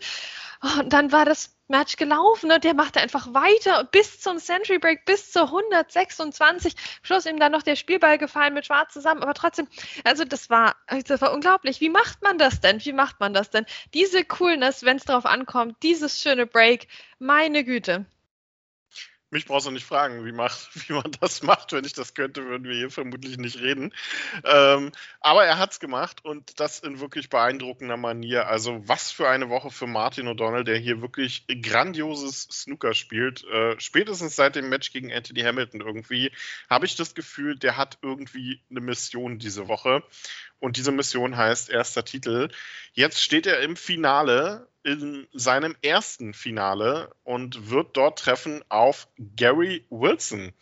Und 0.62 0.92
dann 0.92 1.12
war 1.12 1.24
das 1.24 1.56
Match 1.68 1.96
gelaufen 1.96 2.50
und 2.50 2.64
der 2.64 2.74
machte 2.74 3.00
einfach 3.00 3.34
weiter 3.34 3.84
bis 3.84 4.20
zum 4.20 4.38
Century 4.38 4.78
Break, 4.78 5.04
bis 5.04 5.32
zur 5.32 5.44
126. 5.44 6.74
Schluss 7.02 7.26
ihm 7.26 7.38
dann 7.38 7.52
noch 7.52 7.62
der 7.62 7.76
Spielball 7.76 8.18
gefallen 8.18 8.54
mit 8.54 8.66
Schwarz 8.66 8.92
zusammen, 8.92 9.22
aber 9.22 9.34
trotzdem, 9.34 9.66
also 10.04 10.24
das 10.24 10.48
war, 10.48 10.76
das 11.06 11.20
war 11.20 11.32
unglaublich. 11.32 11.80
Wie 11.80 11.90
macht 11.90 12.22
man 12.22 12.38
das 12.38 12.60
denn? 12.60 12.84
Wie 12.84 12.92
macht 12.92 13.20
man 13.20 13.34
das 13.34 13.50
denn? 13.50 13.66
Diese 13.94 14.24
Coolness, 14.24 14.84
wenn 14.84 14.96
es 14.96 15.04
drauf 15.04 15.26
ankommt, 15.26 15.82
dieses 15.82 16.20
schöne 16.20 16.46
Break, 16.46 16.88
meine 17.18 17.64
Güte. 17.64 18.06
Mich 19.30 19.46
brauchst 19.46 19.66
du 19.66 19.72
nicht 19.72 19.84
fragen, 19.84 20.24
wie, 20.24 20.32
macht, 20.32 20.68
wie 20.88 20.92
man 20.92 21.10
das 21.20 21.42
macht. 21.42 21.72
Wenn 21.72 21.84
ich 21.84 21.92
das 21.92 22.14
könnte, 22.14 22.44
würden 22.44 22.64
wir 22.64 22.74
hier 22.74 22.90
vermutlich 22.90 23.36
nicht 23.38 23.60
reden. 23.60 23.92
Ähm, 24.44 24.92
aber 25.20 25.44
er 25.44 25.58
hat 25.58 25.72
es 25.72 25.80
gemacht 25.80 26.24
und 26.24 26.60
das 26.60 26.78
in 26.80 27.00
wirklich 27.00 27.28
beeindruckender 27.28 27.96
Manier. 27.96 28.46
Also 28.46 28.86
was 28.86 29.10
für 29.10 29.28
eine 29.28 29.48
Woche 29.48 29.70
für 29.70 29.86
Martin 29.86 30.28
O'Donnell, 30.28 30.64
der 30.64 30.78
hier 30.78 31.02
wirklich 31.02 31.44
grandioses 31.62 32.42
Snooker 32.50 32.94
spielt. 32.94 33.44
Äh, 33.44 33.78
spätestens 33.80 34.36
seit 34.36 34.54
dem 34.54 34.68
Match 34.68 34.92
gegen 34.92 35.12
Anthony 35.12 35.40
Hamilton 35.40 35.80
irgendwie 35.80 36.30
habe 36.70 36.86
ich 36.86 36.94
das 36.94 37.14
Gefühl, 37.14 37.58
der 37.58 37.76
hat 37.76 37.98
irgendwie 38.02 38.62
eine 38.70 38.80
Mission 38.80 39.38
diese 39.38 39.66
Woche. 39.68 40.02
Und 40.58 40.76
diese 40.76 40.92
Mission 40.92 41.36
heißt 41.36 41.70
erster 41.70 42.04
Titel. 42.04 42.48
Jetzt 42.92 43.20
steht 43.20 43.46
er 43.46 43.60
im 43.60 43.76
Finale, 43.76 44.68
in 44.82 45.26
seinem 45.32 45.76
ersten 45.82 46.32
Finale 46.32 47.14
und 47.24 47.70
wird 47.70 47.96
dort 47.96 48.18
treffen 48.18 48.64
auf 48.68 49.08
Gary 49.18 49.84
Wilson, 49.90 50.52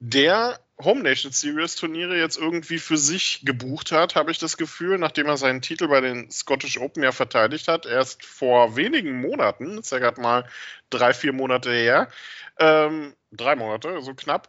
der 0.00 0.58
Home 0.82 1.02
Nation 1.02 1.30
Series 1.30 1.76
Turniere 1.76 2.18
jetzt 2.18 2.38
irgendwie 2.38 2.78
für 2.78 2.96
sich 2.96 3.42
gebucht 3.44 3.92
hat, 3.92 4.14
habe 4.14 4.30
ich 4.30 4.38
das 4.38 4.56
Gefühl, 4.56 4.96
nachdem 4.96 5.26
er 5.26 5.36
seinen 5.36 5.60
Titel 5.60 5.88
bei 5.88 6.00
den 6.00 6.30
Scottish 6.30 6.78
Open 6.78 7.02
ja 7.02 7.12
verteidigt 7.12 7.68
hat, 7.68 7.84
erst 7.84 8.24
vor 8.24 8.76
wenigen 8.76 9.20
Monaten, 9.20 9.78
ist 9.78 9.92
ja 9.92 9.98
gerade 9.98 10.20
mal 10.20 10.48
drei, 10.88 11.12
vier 11.12 11.34
Monate 11.34 11.70
her, 11.70 12.10
ähm, 12.58 13.14
drei 13.30 13.56
Monate, 13.56 14.00
so 14.00 14.14
knapp. 14.14 14.48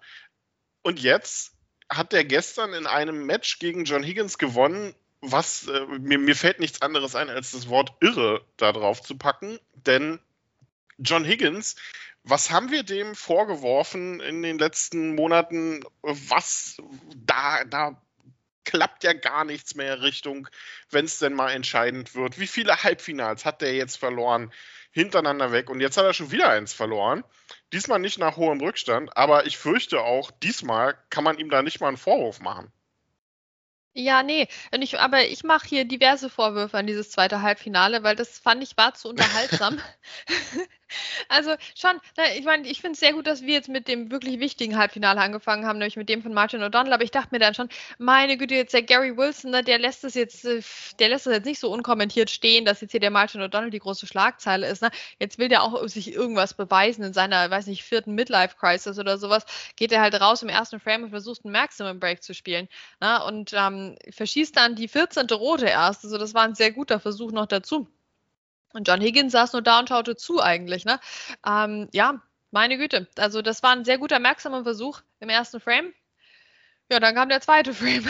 Und 0.84 1.02
jetzt 1.02 1.54
hat 1.92 2.14
er 2.14 2.24
gestern 2.24 2.74
in 2.74 2.88
einem 2.88 3.26
Match 3.26 3.60
gegen 3.60 3.84
John 3.84 4.04
Higgins 4.04 4.38
gewonnen, 4.38 4.96
was 5.20 5.68
äh, 5.68 5.86
mir, 6.00 6.18
mir 6.18 6.36
fällt 6.36 6.60
nichts 6.60 6.82
anderes 6.82 7.16
ein, 7.16 7.30
als 7.30 7.52
das 7.52 7.68
Wort 7.70 7.94
irre 8.00 8.44
da 8.58 8.72
drauf 8.72 9.02
zu 9.02 9.18
packen, 9.18 9.60
denn 9.74 10.20
John 10.98 11.26
Higgins, 11.26 11.76
was 12.24 12.52
haben 12.52 12.72
wir 12.72 12.84
dem 12.84 13.16
vorgeworfen 13.16 14.20
in 14.20 14.42
den 14.42 14.60
letzten 14.60 15.16
Monaten? 15.16 15.84
Was 16.02 16.78
da, 17.16 17.64
da 17.66 18.02
klappt 18.64 19.04
ja 19.04 19.14
gar 19.14 19.44
nichts 19.44 19.76
mehr 19.76 20.02
Richtung, 20.02 20.48
wenn 20.92 21.06
es 21.06 21.18
denn 21.18 21.34
mal 21.34 21.52
entscheidend 21.52 22.14
wird. 22.14 22.40
Wie 22.40 22.48
viele 22.48 22.84
Halbfinals 22.84 23.44
hat 23.44 23.62
der 23.62 23.74
jetzt 23.74 23.98
verloren? 23.98 24.54
Hintereinander 24.92 25.52
weg. 25.52 25.70
Und 25.70 25.80
jetzt 25.80 25.98
hat 25.98 26.06
er 26.06 26.14
schon 26.14 26.32
wieder 26.32 26.50
eins 26.50 26.74
verloren. 26.74 27.24
Diesmal 27.74 28.00
nicht 28.00 28.20
nach 28.20 28.38
hohem 28.38 28.60
Rückstand, 28.60 29.16
aber 29.18 29.46
ich 29.46 29.58
fürchte 29.58 30.02
auch, 30.02 30.32
diesmal 30.32 30.98
kann 31.10 31.24
man 31.24 31.38
ihm 31.38 31.50
da 31.50 31.62
nicht 31.62 31.80
mal 31.80 31.88
einen 31.88 31.98
Vorwurf 31.98 32.40
machen. 32.40 32.72
Ja, 33.94 34.24
nee, 34.24 34.48
und 34.74 34.82
ich, 34.82 35.00
aber 35.00 35.26
ich 35.26 35.44
mache 35.44 35.68
hier 35.68 35.84
diverse 35.84 36.30
Vorwürfe 36.30 36.78
an 36.78 36.88
dieses 36.88 37.12
zweite 37.12 37.42
Halbfinale, 37.42 38.04
weil 38.04 38.16
das 38.16 38.40
fand 38.40 38.64
ich 38.64 38.78
war 38.78 38.94
zu 38.94 39.10
unterhaltsam. 39.10 39.82
Also 41.30 41.56
schon, 41.76 42.00
ich 42.38 42.46
meine, 42.46 42.68
ich 42.68 42.82
finde 42.82 42.94
es 42.94 43.00
sehr 43.00 43.14
gut, 43.14 43.28
dass 43.28 43.42
wir 43.42 43.54
jetzt 43.54 43.70
mit 43.70 43.88
dem 43.88 44.12
wirklich 44.12 44.40
wichtigen 44.40 44.78
Halbfinale 44.78 45.20
angefangen 45.22 45.66
haben, 45.66 45.80
nämlich 45.80 45.98
mit 45.98 46.10
dem 46.10 46.22
von 46.22 46.34
Martin 46.34 46.62
O'Donnell, 46.62 46.94
aber 46.94 47.04
ich 47.04 47.12
dachte 47.12 47.30
mir 47.32 47.40
dann 47.40 47.54
schon, 47.54 47.70
meine 47.98 48.38
Güte, 48.38 48.56
jetzt 48.56 48.74
der 48.74 48.84
Gary 48.84 49.16
Wilson, 49.18 49.52
ne, 49.52 49.64
der 49.64 49.80
lässt 49.80 50.04
es 50.04 50.16
jetzt, 50.16 50.46
äh, 50.46 50.62
der 51.00 51.10
lässt 51.10 51.28
es 51.28 51.34
jetzt 51.34 51.46
nicht 51.46 51.60
so 51.60 51.72
unkommentiert 51.72 52.30
stehen, 52.30 52.66
dass 52.66 52.82
jetzt 52.82 52.92
hier 52.92 53.00
der 53.00 53.12
Martin 53.12 53.42
O'Donnell 53.42 53.70
die 53.70 53.80
große 53.80 54.08
Schlagzeile 54.08 54.68
ist. 54.68 54.82
Ne? 54.82 54.92
Jetzt 55.20 55.38
will 55.38 55.50
der 55.50 55.64
auch 55.64 55.88
sich 55.88 56.14
irgendwas 56.14 56.54
beweisen 56.54 57.04
in 57.04 57.14
seiner, 57.14 57.50
weiß 57.50 57.68
nicht, 57.68 57.84
vierten 57.84 58.14
Midlife-Crisis 58.16 59.00
oder 59.00 59.18
sowas, 59.18 59.46
geht 59.76 59.92
er 59.92 60.02
halt 60.02 60.20
raus 60.20 60.42
im 60.44 60.50
ersten 60.50 60.80
Frame 60.80 61.04
und 61.04 61.10
versucht 61.10 61.46
einen 61.46 61.54
Maximum 61.54 62.00
Break 62.00 62.24
zu 62.24 62.34
spielen. 62.34 62.68
Ne? 63.00 63.24
Und 63.26 63.54
ähm, 63.54 63.96
verschießt 64.10 64.56
dann 64.56 64.76
die 64.76 64.88
14. 64.88 65.28
Rote 65.30 65.68
erst. 65.68 66.04
Also 66.04 66.18
das 66.18 66.34
war 66.34 66.44
ein 66.44 66.56
sehr 66.56 66.72
guter 66.72 67.00
Versuch 67.00 67.32
noch 67.32 67.46
dazu. 67.48 67.88
Und 68.74 68.88
John 68.88 69.02
Higgins 69.02 69.34
saß 69.34 69.54
nur 69.54 69.62
da 69.62 69.80
und 69.80 69.90
schaute 69.90 70.16
zu 70.16 70.42
eigentlich. 70.42 70.86
Ne? 70.86 71.00
Ähm, 71.46 71.90
ja, 71.92 72.22
meine 72.52 72.78
Güte. 72.78 73.08
Also 73.18 73.42
das 73.42 73.64
war 73.64 73.72
ein 73.72 73.86
sehr 73.86 73.98
guter, 73.98 74.20
merksamer 74.20 74.64
Versuch 74.64 75.02
im 75.20 75.30
ersten 75.30 75.60
Frame. 75.60 75.94
Ja, 76.90 77.00
dann 77.00 77.16
kam 77.16 77.30
der 77.30 77.42
zweite 77.42 77.74
Frame. 77.74 78.08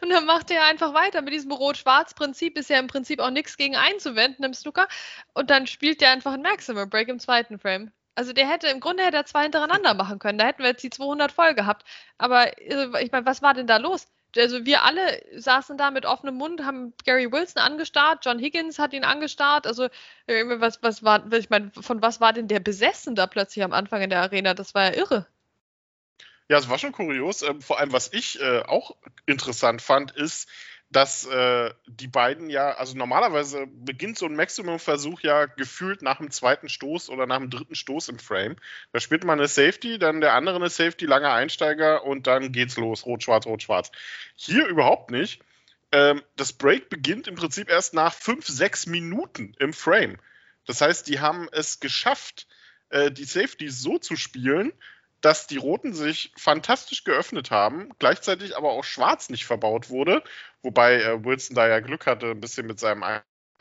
Und 0.00 0.10
dann 0.10 0.24
macht 0.26 0.50
er 0.50 0.64
einfach 0.66 0.94
weiter 0.94 1.22
mit 1.22 1.32
diesem 1.32 1.50
Rot-Schwarz-Prinzip. 1.52 2.56
Ist 2.56 2.70
ja 2.70 2.78
im 2.78 2.86
Prinzip 2.86 3.20
auch 3.20 3.30
nichts 3.30 3.56
gegen 3.56 3.76
einzuwenden 3.76 4.44
im 4.44 4.54
Snooker. 4.54 4.86
Und 5.32 5.50
dann 5.50 5.66
spielt 5.66 6.00
er 6.02 6.12
einfach 6.12 6.34
ein 6.34 6.42
Maximum 6.42 6.88
Break 6.88 7.08
im 7.08 7.18
zweiten 7.18 7.58
Frame. 7.58 7.90
Also 8.14 8.32
der 8.32 8.48
hätte, 8.48 8.68
im 8.68 8.80
Grunde 8.80 9.02
hätte 9.02 9.16
er 9.16 9.26
zwei 9.26 9.42
hintereinander 9.42 9.94
machen 9.94 10.18
können. 10.20 10.38
Da 10.38 10.46
hätten 10.46 10.62
wir 10.62 10.70
jetzt 10.70 10.82
die 10.84 10.90
200 10.90 11.32
voll 11.32 11.54
gehabt. 11.54 11.84
Aber 12.18 12.56
äh, 12.60 13.04
ich 13.04 13.10
meine, 13.10 13.26
was 13.26 13.42
war 13.42 13.54
denn 13.54 13.66
da 13.66 13.78
los? 13.78 14.06
Also 14.36 14.64
wir 14.64 14.82
alle 14.82 15.22
saßen 15.36 15.76
da 15.76 15.90
mit 15.90 16.06
offenem 16.06 16.36
Mund, 16.36 16.64
haben 16.64 16.92
Gary 17.04 17.30
Wilson 17.30 17.62
angestarrt, 17.62 18.24
John 18.24 18.38
Higgins 18.38 18.78
hat 18.78 18.92
ihn 18.92 19.04
angestarrt. 19.04 19.66
Also 19.66 19.88
was, 20.26 20.82
was 20.82 21.02
war, 21.02 21.32
ich 21.32 21.50
meine, 21.50 21.70
von 21.80 22.02
was 22.02 22.20
war 22.20 22.32
denn 22.32 22.48
der 22.48 22.60
besessen 22.60 23.14
da 23.14 23.26
plötzlich 23.26 23.64
am 23.64 23.72
Anfang 23.72 24.02
in 24.02 24.10
der 24.10 24.20
Arena? 24.20 24.54
Das 24.54 24.74
war 24.74 24.84
ja 24.84 24.96
irre. 24.96 25.26
Ja, 26.48 26.58
es 26.58 26.68
war 26.68 26.78
schon 26.78 26.92
kurios. 26.92 27.42
Ähm, 27.42 27.62
vor 27.62 27.78
allem, 27.78 27.92
was 27.92 28.12
ich 28.12 28.40
äh, 28.40 28.60
auch 28.60 28.96
interessant 29.26 29.80
fand, 29.80 30.10
ist, 30.12 30.48
dass 30.94 31.26
äh, 31.26 31.74
die 31.86 32.06
beiden 32.06 32.50
ja, 32.50 32.70
also 32.70 32.96
normalerweise 32.96 33.66
beginnt 33.66 34.16
so 34.16 34.26
ein 34.26 34.36
Maximum-Versuch 34.36 35.22
ja 35.22 35.46
gefühlt 35.46 36.02
nach 36.02 36.18
dem 36.18 36.30
zweiten 36.30 36.68
Stoß 36.68 37.10
oder 37.10 37.26
nach 37.26 37.38
dem 37.38 37.50
dritten 37.50 37.74
Stoß 37.74 38.10
im 38.10 38.20
Frame. 38.20 38.54
Da 38.92 39.00
spielt 39.00 39.24
man 39.24 39.40
eine 39.40 39.48
Safety, 39.48 39.98
dann 39.98 40.20
der 40.20 40.34
andere 40.34 40.54
eine 40.54 40.70
Safety, 40.70 41.06
langer 41.06 41.32
Einsteiger 41.32 42.04
und 42.04 42.28
dann 42.28 42.52
geht's 42.52 42.76
los. 42.76 43.06
Rot, 43.06 43.24
schwarz, 43.24 43.44
rot, 43.44 43.64
schwarz. 43.64 43.90
Hier 44.36 44.68
überhaupt 44.68 45.10
nicht. 45.10 45.42
Ähm, 45.90 46.22
das 46.36 46.52
Break 46.52 46.90
beginnt 46.90 47.26
im 47.26 47.34
Prinzip 47.34 47.68
erst 47.68 47.92
nach 47.92 48.14
fünf, 48.14 48.46
sechs 48.46 48.86
Minuten 48.86 49.52
im 49.58 49.72
Frame. 49.72 50.18
Das 50.64 50.80
heißt, 50.80 51.08
die 51.08 51.18
haben 51.18 51.48
es 51.50 51.80
geschafft, 51.80 52.46
äh, 52.90 53.10
die 53.10 53.24
Safety 53.24 53.68
so 53.68 53.98
zu 53.98 54.14
spielen, 54.14 54.72
dass 55.20 55.48
die 55.48 55.56
Roten 55.56 55.92
sich 55.92 56.32
fantastisch 56.36 57.02
geöffnet 57.02 57.50
haben, 57.50 57.88
gleichzeitig 57.98 58.56
aber 58.56 58.70
auch 58.70 58.84
Schwarz 58.84 59.30
nicht 59.30 59.46
verbaut 59.46 59.88
wurde, 59.88 60.22
wobei 60.64 61.00
äh, 61.00 61.24
Wilson 61.24 61.54
da 61.54 61.68
ja 61.68 61.80
Glück 61.80 62.06
hatte, 62.06 62.30
ein 62.30 62.40
bisschen 62.40 62.66
mit 62.66 62.80
seinem 62.80 63.04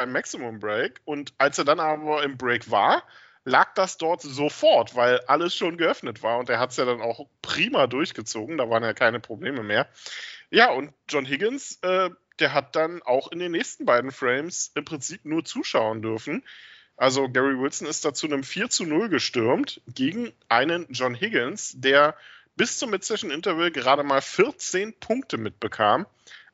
Maximum 0.07 0.59
Break. 0.59 1.01
Und 1.05 1.33
als 1.37 1.57
er 1.57 1.65
dann 1.65 1.79
aber 1.79 2.23
im 2.23 2.37
Break 2.37 2.71
war, 2.71 3.03
lag 3.45 3.73
das 3.75 3.97
dort 3.97 4.21
sofort, 4.21 4.95
weil 4.95 5.19
alles 5.27 5.55
schon 5.55 5.77
geöffnet 5.77 6.23
war 6.23 6.39
und 6.39 6.49
er 6.49 6.59
hat 6.59 6.71
es 6.71 6.77
ja 6.77 6.85
dann 6.85 7.01
auch 7.01 7.27
prima 7.41 7.87
durchgezogen, 7.87 8.57
da 8.57 8.69
waren 8.69 8.83
ja 8.83 8.93
keine 8.93 9.19
Probleme 9.19 9.63
mehr. 9.63 9.87
Ja, 10.49 10.71
und 10.71 10.93
John 11.09 11.25
Higgins, 11.25 11.79
äh, 11.81 12.09
der 12.39 12.53
hat 12.53 12.75
dann 12.75 13.01
auch 13.03 13.31
in 13.31 13.39
den 13.39 13.51
nächsten 13.51 13.85
beiden 13.85 14.11
Frames 14.11 14.71
im 14.75 14.85
Prinzip 14.85 15.25
nur 15.25 15.43
zuschauen 15.43 16.01
dürfen. 16.01 16.43
Also 16.95 17.27
Gary 17.27 17.59
Wilson 17.59 17.87
ist 17.87 18.05
da 18.05 18.13
zu 18.13 18.27
einem 18.27 18.43
4 18.43 18.69
zu 18.69 18.85
0 18.85 19.09
gestürmt 19.09 19.81
gegen 19.87 20.31
einen 20.47 20.87
John 20.89 21.15
Higgins, 21.15 21.73
der 21.75 22.15
bis 22.55 22.77
zum 22.77 22.91
Mid-Session 22.91 23.31
Interval 23.31 23.71
gerade 23.71 24.03
mal 24.03 24.21
14 24.21 24.99
Punkte 24.99 25.37
mitbekam. 25.37 26.05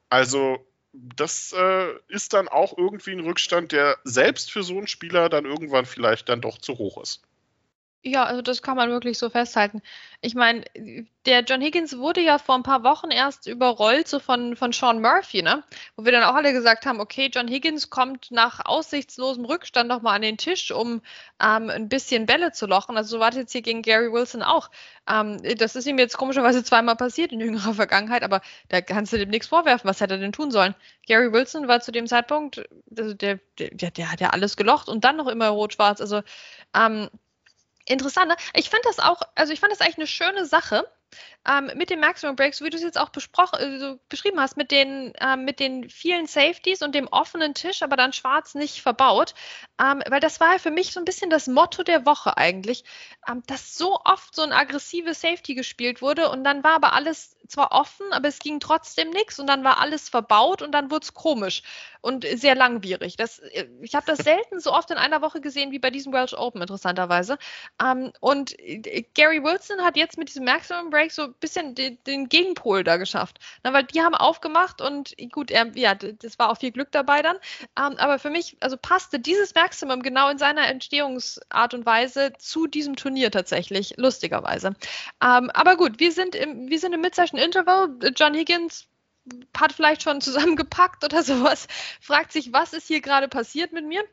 Also 0.09 0.65
das 0.93 1.53
äh, 1.55 1.93
ist 2.07 2.33
dann 2.33 2.47
auch 2.47 2.77
irgendwie 2.77 3.11
ein 3.11 3.19
Rückstand, 3.19 3.71
der 3.71 3.97
selbst 4.03 4.51
für 4.51 4.63
so 4.63 4.77
einen 4.77 4.87
Spieler 4.87 5.29
dann 5.29 5.45
irgendwann 5.45 5.85
vielleicht 5.85 6.29
dann 6.29 6.41
doch 6.41 6.57
zu 6.57 6.77
hoch 6.77 7.01
ist. 7.01 7.21
Ja, 8.01 8.23
also 8.23 8.41
das 8.41 8.61
kann 8.61 8.77
man 8.77 8.89
wirklich 8.89 9.17
so 9.17 9.29
festhalten. 9.29 9.81
Ich 10.21 10.33
meine, 10.33 10.63
der 11.25 11.41
John 11.43 11.59
Higgins 11.59 11.97
wurde 11.97 12.21
ja 12.21 12.37
vor 12.37 12.55
ein 12.55 12.63
paar 12.63 12.83
Wochen 12.83 13.11
erst 13.11 13.45
überrollt, 13.45 14.07
so 14.07 14.19
von, 14.19 14.55
von 14.55 14.71
Sean 14.71 15.01
Murphy, 15.01 15.41
ne? 15.41 15.65
Wo 15.97 16.05
wir 16.05 16.13
dann 16.13 16.23
auch 16.23 16.33
alle 16.35 16.53
gesagt 16.53 16.85
haben, 16.85 17.01
okay, 17.01 17.29
John 17.33 17.49
Higgins 17.49 17.89
kommt 17.89 18.31
nach 18.31 18.61
aussichtslosem 18.65 19.43
Rückstand 19.43 19.89
nochmal 19.89 20.15
an 20.15 20.21
den 20.21 20.37
Tisch, 20.37 20.71
um 20.71 21.01
ähm, 21.43 21.69
ein 21.69 21.89
bisschen 21.89 22.25
Bälle 22.25 22.53
zu 22.53 22.67
lochen. 22.67 22.95
Also 22.95 23.17
so 23.17 23.19
war 23.19 23.31
das 23.31 23.39
jetzt 23.39 23.51
hier 23.51 23.61
gegen 23.61 23.81
Gary 23.81 24.13
Wilson 24.13 24.43
auch. 24.43 24.71
Ähm, 25.09 25.37
das 25.57 25.75
ist 25.75 25.85
ihm 25.85 25.99
jetzt 25.99 26.17
komischerweise 26.17 26.63
zweimal 26.63 26.95
passiert 26.95 27.33
in 27.33 27.41
jüngerer 27.41 27.73
Vergangenheit, 27.73 28.23
aber 28.23 28.39
da 28.69 28.79
kannst 28.79 29.11
du 29.11 29.17
dem 29.17 29.29
nichts 29.29 29.47
vorwerfen. 29.47 29.89
Was 29.89 29.99
hätte 29.99 30.13
er 30.13 30.19
denn 30.19 30.31
tun 30.31 30.51
sollen? 30.51 30.73
Gary 31.05 31.33
Wilson 31.33 31.67
war 31.67 31.81
zu 31.81 31.91
dem 31.91 32.07
Zeitpunkt, 32.07 32.63
also 32.97 33.13
der, 33.13 33.39
der, 33.59 33.91
der 33.91 34.11
hat 34.11 34.21
ja 34.21 34.29
alles 34.29 34.55
gelocht 34.55 34.87
und 34.87 35.03
dann 35.03 35.17
noch 35.17 35.27
immer 35.27 35.49
rot-schwarz. 35.49 35.99
Also 35.99 36.21
ähm, 36.73 37.09
interessant. 37.89 38.29
Ne? 38.29 38.35
Ich 38.53 38.69
fand 38.69 38.85
das 38.85 38.99
auch, 38.99 39.21
also 39.35 39.51
ich 39.51 39.59
fand 39.59 39.71
das 39.71 39.81
eigentlich 39.81 39.97
eine 39.97 40.07
schöne 40.07 40.45
Sache. 40.45 40.85
Ähm, 41.47 41.71
mit 41.73 41.89
den 41.89 41.99
Maximum 41.99 42.35
Breaks, 42.35 42.61
wie 42.61 42.69
du 42.69 42.77
es 42.77 42.83
jetzt 42.83 42.99
auch 42.99 43.09
besprochen, 43.09 43.59
äh, 43.59 43.79
so 43.79 43.99
beschrieben 44.09 44.39
hast, 44.39 44.57
mit 44.57 44.69
den, 44.69 45.13
ähm, 45.19 45.43
mit 45.43 45.59
den 45.59 45.89
vielen 45.89 46.27
Safeties 46.27 46.83
und 46.83 46.93
dem 46.93 47.07
offenen 47.07 47.55
Tisch, 47.55 47.81
aber 47.81 47.95
dann 47.95 48.13
schwarz 48.13 48.53
nicht 48.53 48.81
verbaut. 48.81 49.33
Ähm, 49.81 50.03
weil 50.07 50.19
das 50.19 50.39
war 50.39 50.53
ja 50.53 50.59
für 50.59 50.69
mich 50.69 50.91
so 50.91 50.99
ein 50.99 51.05
bisschen 51.05 51.31
das 51.31 51.47
Motto 51.47 51.81
der 51.81 52.05
Woche 52.05 52.37
eigentlich, 52.37 52.83
ähm, 53.27 53.41
dass 53.47 53.75
so 53.75 53.99
oft 54.03 54.35
so 54.35 54.43
ein 54.43 54.51
aggressives 54.51 55.21
Safety 55.21 55.55
gespielt 55.55 56.03
wurde 56.03 56.29
und 56.29 56.43
dann 56.43 56.63
war 56.63 56.73
aber 56.73 56.93
alles 56.93 57.35
zwar 57.47 57.71
offen, 57.71 58.13
aber 58.13 58.27
es 58.27 58.37
ging 58.37 58.59
trotzdem 58.59 59.09
nichts 59.09 59.39
und 59.39 59.47
dann 59.47 59.63
war 59.63 59.79
alles 59.79 60.09
verbaut 60.09 60.61
und 60.61 60.71
dann 60.73 60.91
wurde 60.91 61.05
es 61.05 61.15
komisch 61.15 61.63
und 62.01 62.25
sehr 62.25 62.55
langwierig. 62.55 63.17
Das, 63.17 63.39
äh, 63.39 63.67
ich 63.81 63.95
habe 63.95 64.05
das 64.05 64.19
selten 64.19 64.59
so 64.59 64.73
oft 64.73 64.91
in 64.91 64.97
einer 64.97 65.21
Woche 65.21 65.41
gesehen 65.41 65.71
wie 65.71 65.79
bei 65.79 65.89
diesem 65.89 66.13
Welsh 66.13 66.33
Open, 66.33 66.61
interessanterweise. 66.61 67.37
Ähm, 67.81 68.11
und 68.19 68.57
äh, 68.59 69.03
Gary 69.13 69.43
Wilson 69.43 69.81
hat 69.81 69.97
jetzt 69.97 70.17
mit 70.17 70.29
diesem 70.29 70.45
Maximum 70.45 70.89
Break 70.89 71.11
so 71.11 71.23
ein 71.23 71.33
bisschen 71.39 71.75
den, 71.75 71.97
den 72.05 72.29
Gegenpol 72.29 72.83
da 72.83 72.97
geschafft. 72.97 73.39
Na, 73.63 73.73
weil 73.73 73.83
die 73.83 74.01
haben 74.01 74.15
aufgemacht 74.15 74.81
und 74.81 75.15
gut, 75.31 75.51
er, 75.51 75.67
ja, 75.75 75.95
das 75.95 76.39
war 76.39 76.49
auch 76.49 76.57
viel 76.57 76.71
Glück 76.71 76.91
dabei 76.91 77.21
dann. 77.21 77.37
Ähm, 77.77 77.97
aber 77.97 78.19
für 78.19 78.29
mich, 78.29 78.57
also 78.59 78.77
passte 78.77 79.19
dieses 79.19 79.55
Maximum 79.55 80.01
genau 80.01 80.29
in 80.29 80.37
seiner 80.37 80.67
Entstehungsart 80.67 81.73
und 81.73 81.85
Weise 81.85 82.33
zu 82.37 82.67
diesem 82.67 82.95
Turnier 82.95 83.31
tatsächlich, 83.31 83.95
lustigerweise. 83.97 84.75
Ähm, 85.23 85.49
aber 85.53 85.77
gut, 85.77 85.99
wir 85.99 86.11
sind 86.11 86.35
im, 86.35 86.69
wir 86.69 86.79
sind 86.79 86.93
im 86.93 87.01
Mid-Session 87.01 87.39
Interval. 87.39 87.89
John 88.15 88.33
Higgins 88.33 88.88
hat 89.57 89.73
vielleicht 89.73 90.03
schon 90.03 90.21
zusammengepackt 90.21 91.03
oder 91.03 91.23
sowas, 91.23 91.67
fragt 92.01 92.31
sich, 92.31 92.53
was 92.53 92.73
ist 92.73 92.87
hier 92.87 93.01
gerade 93.01 93.27
passiert 93.27 93.71
mit 93.71 93.85
mir? 93.85 94.03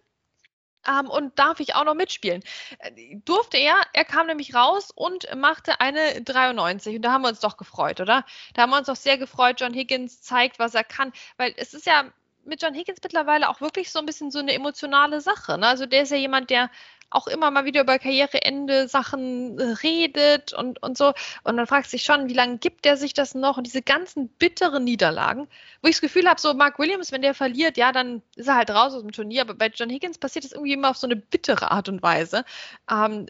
Ähm, 0.87 1.11
und 1.11 1.39
darf 1.39 1.61
ich 1.61 1.75
auch 1.75 1.85
noch 1.85 1.95
mitspielen? 1.95 2.43
Äh, 2.79 3.17
durfte 3.25 3.59
er, 3.59 3.77
er 3.93 4.05
kam 4.05 4.27
nämlich 4.27 4.55
raus 4.55 4.91
und 4.95 5.27
machte 5.37 5.81
eine 5.81 6.23
93 6.23 6.97
und 6.97 7.03
da 7.03 7.13
haben 7.13 7.23
wir 7.23 7.29
uns 7.29 7.41
doch 7.41 7.57
gefreut, 7.57 8.01
oder? 8.01 8.25
Da 8.55 8.63
haben 8.63 8.71
wir 8.71 8.79
uns 8.79 8.87
doch 8.87 8.97
sehr 8.97 9.19
gefreut, 9.19 9.61
John 9.61 9.75
Higgins 9.75 10.23
zeigt, 10.23 10.59
was 10.59 10.75
er 10.75 10.85
kann, 10.85 11.13
weil 11.37 11.55
es 11.57 11.75
ist 11.75 11.87
ja 11.87 12.05
mit 12.45 12.63
John 12.63 12.75
Higgins 12.75 13.01
mittlerweile 13.03 13.49
auch 13.49 13.61
wirklich 13.61 13.91
so 13.91 13.99
ein 13.99 14.07
bisschen 14.07 14.31
so 14.31 14.39
eine 14.39 14.53
emotionale 14.53 15.21
Sache. 15.21 15.59
Ne? 15.59 15.67
Also 15.67 15.87
der 15.87 16.03
ist 16.03 16.11
ja 16.11 16.17
jemand, 16.17 16.51
der 16.51 16.71
auch 17.11 17.27
immer 17.27 17.51
mal 17.51 17.65
wieder 17.65 17.83
über 17.83 17.99
Karriereende 17.99 18.89
Sachen 18.89 19.59
äh, 19.59 19.63
redet 19.83 20.53
und, 20.53 20.83
und 20.83 20.99
so. 20.99 21.13
Und 21.45 21.57
man 21.57 21.67
fragt 21.67 21.89
sich 21.89 22.03
schon, 22.03 22.29
wie 22.29 22.35
lange 22.35 22.59
gibt 22.59 22.87
er 22.87 22.97
sich 22.97 23.15
das 23.15 23.35
noch? 23.35 23.57
Und 23.57 23.67
diese 23.67 23.83
ganzen 23.83 24.29
bitteren 24.29 24.85
Niederlagen, 24.85 25.49
wo 25.83 25.89
ich 25.89 25.97
das 25.97 26.01
Gefühl 26.01 26.29
habe, 26.29 26.41
so 26.41 26.53
Mark 26.55 26.79
Williams, 26.79 27.13
wenn 27.13 27.23
der 27.23 27.35
verliert, 27.35 27.77
ja, 27.77 27.93
dann 27.93 28.23
ist 28.37 28.49
er 28.49 28.57
halt 28.57 28.71
raus 28.71 28.95
aus 28.95 29.03
dem 29.03 29.13
Turnier. 29.13 29.43
Aber 29.43 29.55
bei 29.55 29.69
John 29.69 29.91
Higgins 29.91 30.19
passiert 30.19 30.45
das 30.45 30.53
irgendwie 30.53 30.73
immer 30.73 30.91
auf 30.91 30.97
so 30.97 31.07
eine 31.07 31.17
bittere 31.17 31.71
Art 31.71 31.89
und 31.89 32.03
Weise. 32.03 32.45
Ähm, 32.91 33.27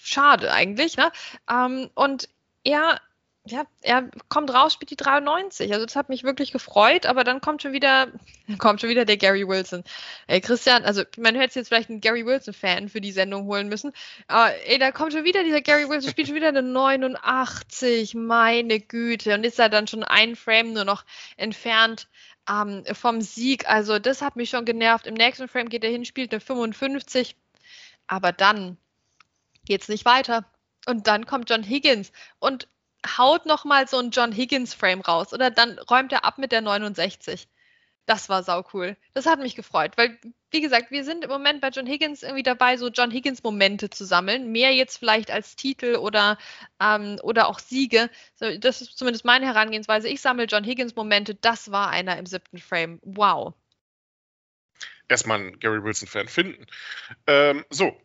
schade 0.00 0.52
eigentlich. 0.52 0.96
Ne? 0.96 1.12
Ähm, 1.50 1.90
und 1.94 2.28
er 2.64 3.00
ja, 3.44 3.64
er 3.80 4.08
kommt 4.28 4.54
raus, 4.54 4.72
spielt 4.72 4.90
die 4.90 4.96
93. 4.96 5.72
Also 5.72 5.84
das 5.84 5.96
hat 5.96 6.08
mich 6.08 6.22
wirklich 6.22 6.52
gefreut, 6.52 7.06
aber 7.06 7.24
dann 7.24 7.40
kommt 7.40 7.60
schon 7.62 7.72
wieder, 7.72 8.08
kommt 8.58 8.80
schon 8.80 8.90
wieder 8.90 9.04
der 9.04 9.16
Gary 9.16 9.46
Wilson. 9.48 9.82
Ey, 10.28 10.40
Christian, 10.40 10.84
also 10.84 11.02
man 11.18 11.34
hätte 11.34 11.58
jetzt 11.58 11.68
vielleicht 11.68 11.90
einen 11.90 12.00
Gary 12.00 12.24
Wilson-Fan 12.24 12.88
für 12.88 13.00
die 13.00 13.10
Sendung 13.10 13.46
holen 13.46 13.68
müssen. 13.68 13.92
Aber 14.28 14.54
ey, 14.66 14.78
da 14.78 14.92
kommt 14.92 15.12
schon 15.12 15.24
wieder 15.24 15.42
dieser 15.42 15.60
Gary 15.60 15.88
Wilson, 15.88 16.10
spielt 16.10 16.28
schon 16.28 16.36
wieder 16.36 16.48
eine 16.48 16.62
89. 16.62 18.14
Meine 18.14 18.78
Güte. 18.78 19.34
Und 19.34 19.44
ist 19.44 19.58
er 19.58 19.68
dann 19.68 19.88
schon 19.88 20.04
ein 20.04 20.36
Frame 20.36 20.72
nur 20.72 20.84
noch 20.84 21.04
entfernt 21.36 22.08
ähm, 22.48 22.84
vom 22.92 23.20
Sieg. 23.22 23.68
Also 23.68 23.98
das 23.98 24.22
hat 24.22 24.36
mich 24.36 24.50
schon 24.50 24.64
genervt. 24.64 25.08
Im 25.08 25.14
nächsten 25.14 25.48
Frame 25.48 25.68
geht 25.68 25.82
er 25.82 25.90
hin, 25.90 26.04
spielt 26.04 26.32
eine 26.32 26.40
55. 26.40 27.34
Aber 28.06 28.30
dann 28.30 28.76
geht's 29.64 29.88
nicht 29.88 30.04
weiter. 30.04 30.44
Und 30.86 31.06
dann 31.08 31.26
kommt 31.26 31.50
John 31.50 31.62
Higgins 31.62 32.12
und 32.38 32.68
haut 33.06 33.46
noch 33.46 33.64
mal 33.64 33.88
so 33.88 33.98
ein 33.98 34.10
John 34.10 34.32
Higgins 34.32 34.74
Frame 34.74 35.00
raus 35.00 35.32
oder 35.32 35.50
dann 35.50 35.78
räumt 35.78 36.12
er 36.12 36.24
ab 36.24 36.38
mit 36.38 36.52
der 36.52 36.60
69. 36.60 37.48
Das 38.06 38.28
war 38.28 38.42
sau 38.42 38.64
cool. 38.72 38.96
Das 39.14 39.26
hat 39.26 39.38
mich 39.38 39.54
gefreut, 39.54 39.92
weil 39.96 40.18
wie 40.50 40.60
gesagt, 40.60 40.90
wir 40.90 41.04
sind 41.04 41.24
im 41.24 41.30
Moment 41.30 41.60
bei 41.60 41.68
John 41.68 41.86
Higgins 41.86 42.22
irgendwie 42.22 42.42
dabei, 42.42 42.76
so 42.76 42.88
John 42.88 43.10
Higgins 43.10 43.42
Momente 43.42 43.90
zu 43.90 44.04
sammeln. 44.04 44.52
Mehr 44.52 44.72
jetzt 44.74 44.98
vielleicht 44.98 45.30
als 45.30 45.56
Titel 45.56 45.96
oder, 45.96 46.36
ähm, 46.80 47.18
oder 47.22 47.48
auch 47.48 47.58
Siege. 47.58 48.10
Das 48.38 48.82
ist 48.82 48.98
zumindest 48.98 49.24
meine 49.24 49.46
Herangehensweise. 49.46 50.08
Ich 50.08 50.20
sammle 50.20 50.44
John 50.44 50.64
Higgins 50.64 50.94
Momente. 50.94 51.34
Das 51.36 51.70
war 51.70 51.88
einer 51.88 52.18
im 52.18 52.26
siebten 52.26 52.58
Frame. 52.58 52.98
Wow. 53.02 53.54
Erstmal 55.08 55.40
einen 55.40 55.58
Gary 55.58 55.82
Wilson-Fan 55.82 56.28
finden. 56.28 56.66
Ähm, 57.26 57.64
so, 57.70 57.96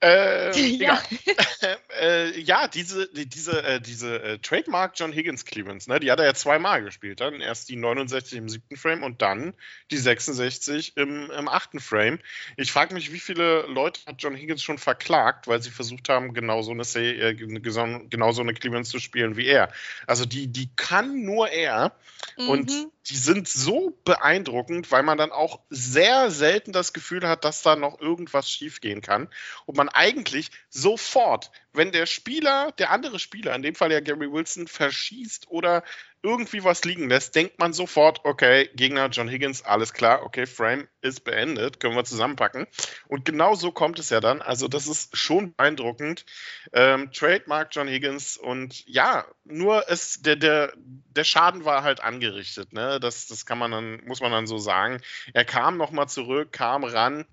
äh, 0.00 0.58
ja. 0.76 1.02
äh, 2.00 2.40
ja, 2.40 2.68
diese, 2.68 3.08
diese, 3.12 3.62
äh, 3.64 3.80
diese 3.80 4.22
äh, 4.22 4.38
Trademark 4.38 4.92
John 4.96 5.12
Higgins 5.12 5.44
Clearance, 5.44 5.90
ne, 5.90 5.98
die 6.00 6.10
hat 6.10 6.20
er 6.20 6.26
ja 6.26 6.34
zweimal 6.34 6.82
gespielt. 6.82 7.20
Dann 7.20 7.40
erst 7.40 7.68
die 7.68 7.76
69 7.76 8.38
im 8.38 8.48
siebten 8.48 8.76
Frame 8.76 9.02
und 9.02 9.22
dann 9.22 9.54
die 9.90 9.96
66 9.96 10.96
im, 10.96 11.30
im 11.30 11.48
achten 11.48 11.80
Frame. 11.80 12.18
Ich 12.56 12.70
frage 12.70 12.94
mich, 12.94 13.12
wie 13.12 13.20
viele 13.20 13.62
Leute 13.62 14.00
hat 14.06 14.16
John 14.18 14.36
Higgins 14.36 14.62
schon 14.62 14.78
verklagt, 14.78 15.48
weil 15.48 15.62
sie 15.62 15.70
versucht 15.70 16.08
haben, 16.08 16.34
genau 16.34 16.62
so 16.62 16.70
eine, 16.70 16.82
äh, 16.82 17.34
genau 17.34 18.32
so 18.32 18.42
eine 18.42 18.54
Clearance 18.54 18.90
zu 18.90 19.00
spielen 19.00 19.36
wie 19.36 19.46
er. 19.46 19.72
Also 20.06 20.24
die, 20.24 20.46
die 20.46 20.70
kann 20.76 21.22
nur 21.22 21.48
er. 21.50 21.92
Mhm. 22.36 22.48
Und 22.48 22.88
die 23.10 23.16
sind 23.16 23.48
so 23.48 23.98
beeindruckend, 24.04 24.90
weil 24.92 25.02
man 25.02 25.18
dann 25.18 25.32
auch 25.32 25.60
sehr 25.70 26.30
selten 26.30 26.72
das 26.72 26.92
Gefühl 26.92 27.26
hat, 27.26 27.44
dass 27.44 27.62
da 27.62 27.76
noch 27.76 28.00
irgendwas 28.00 28.50
schiefgehen 28.50 29.00
kann. 29.00 29.28
Und 29.66 29.76
man 29.76 29.88
eigentlich 29.88 30.50
sofort, 30.68 31.50
wenn 31.72 31.92
der 31.92 32.06
Spieler, 32.06 32.72
der 32.72 32.90
andere 32.90 33.18
Spieler, 33.18 33.54
in 33.54 33.62
dem 33.62 33.74
Fall 33.74 33.92
ja 33.92 34.00
Gary 34.00 34.30
Wilson, 34.30 34.66
verschießt 34.66 35.48
oder 35.48 35.82
irgendwie 36.22 36.64
was 36.64 36.84
liegen 36.84 37.08
lässt, 37.08 37.34
denkt 37.34 37.58
man 37.58 37.72
sofort, 37.72 38.24
okay, 38.24 38.68
Gegner 38.74 39.08
John 39.08 39.28
Higgins, 39.28 39.62
alles 39.62 39.92
klar, 39.92 40.24
okay, 40.24 40.46
Frame 40.46 40.88
ist 41.00 41.22
beendet, 41.22 41.78
können 41.78 41.94
wir 41.94 42.04
zusammenpacken. 42.04 42.66
Und 43.06 43.24
genau 43.24 43.54
so 43.54 43.70
kommt 43.70 43.98
es 43.98 44.10
ja 44.10 44.20
dann. 44.20 44.42
Also 44.42 44.66
das 44.66 44.88
ist 44.88 45.16
schon 45.16 45.54
beeindruckend. 45.54 46.24
Ähm, 46.72 47.12
Trademark 47.12 47.68
John 47.72 47.88
Higgins 47.88 48.36
und 48.36 48.84
ja, 48.86 49.26
nur 49.44 49.88
es, 49.88 50.20
der, 50.20 50.36
der, 50.36 50.72
der 50.76 51.24
Schaden 51.24 51.64
war 51.64 51.84
halt 51.84 52.00
angerichtet, 52.02 52.72
ne? 52.72 52.98
Das, 52.98 53.26
das 53.28 53.46
kann 53.46 53.58
man 53.58 53.70
dann, 53.70 54.04
muss 54.04 54.20
man 54.20 54.32
dann 54.32 54.46
so 54.46 54.58
sagen. 54.58 55.00
Er 55.34 55.44
kam 55.44 55.76
nochmal 55.76 56.08
zurück, 56.08 56.52
kam 56.52 56.82
ran, 56.82 57.26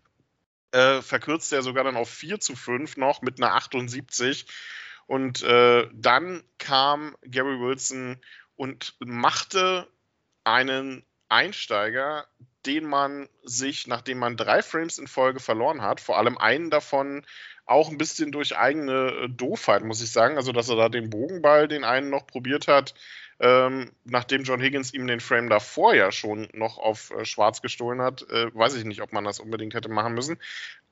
äh, 0.72 1.02
verkürzte 1.02 1.56
er 1.56 1.64
sogar 1.64 1.84
dann 1.84 1.98
auf 1.98 2.10
4 2.10 2.40
zu 2.40 2.56
5 2.56 2.98
noch 2.98 3.22
mit 3.22 3.42
einer 3.42 3.56
78. 3.56 4.46
Und 5.08 5.44
äh, 5.44 5.88
dann 5.94 6.44
kam 6.58 7.16
Gary 7.22 7.60
Wilson 7.60 8.20
und 8.56 8.96
machte 9.00 9.88
einen 10.44 11.04
Einsteiger, 11.30 12.26
den 12.66 12.86
man 12.86 13.28
sich, 13.44 13.88
nachdem 13.88 14.20
man 14.20 14.38
drei 14.38 14.62
Frames 14.62 14.98
in 14.98 15.08
Folge 15.08 15.40
verloren 15.40 15.82
hat, 15.82 16.00
vor 16.00 16.18
allem 16.18 16.38
einen 16.38 16.70
davon 16.70 17.26
auch 17.66 17.90
ein 17.90 17.98
bisschen 17.98 18.32
durch 18.32 18.58
eigene 18.58 19.08
äh, 19.24 19.30
Doofheit, 19.30 19.84
muss 19.84 20.02
ich 20.02 20.12
sagen. 20.12 20.38
Also, 20.38 20.52
dass 20.52 20.70
er 20.70 20.76
da 20.76 20.90
den 20.90 21.10
Bogenball, 21.10 21.68
den 21.68 21.84
einen 21.84 22.10
noch 22.10 22.28
probiert 22.28 22.68
hat, 22.68 22.94
ähm, 23.40 23.92
nachdem 24.06 24.44
John 24.44 24.62
Higgins 24.62 24.94
ihm 24.94 25.08
den 25.08 25.20
Frame 25.20 25.50
davor 25.50 25.94
ja 25.94 26.12
schon 26.12 26.48
noch 26.54 26.78
auf 26.78 27.12
äh, 27.12 27.26
Schwarz 27.26 27.62
gestohlen 27.62 28.02
hat, 28.02 28.22
äh, 28.30 28.56
weiß 28.56 28.76
ich 28.76 28.86
nicht, 28.86 29.02
ob 29.02 29.12
man 29.12 29.26
das 29.26 29.40
unbedingt 29.40 29.74
hätte 29.74 29.90
machen 29.90 30.14
müssen. 30.14 30.38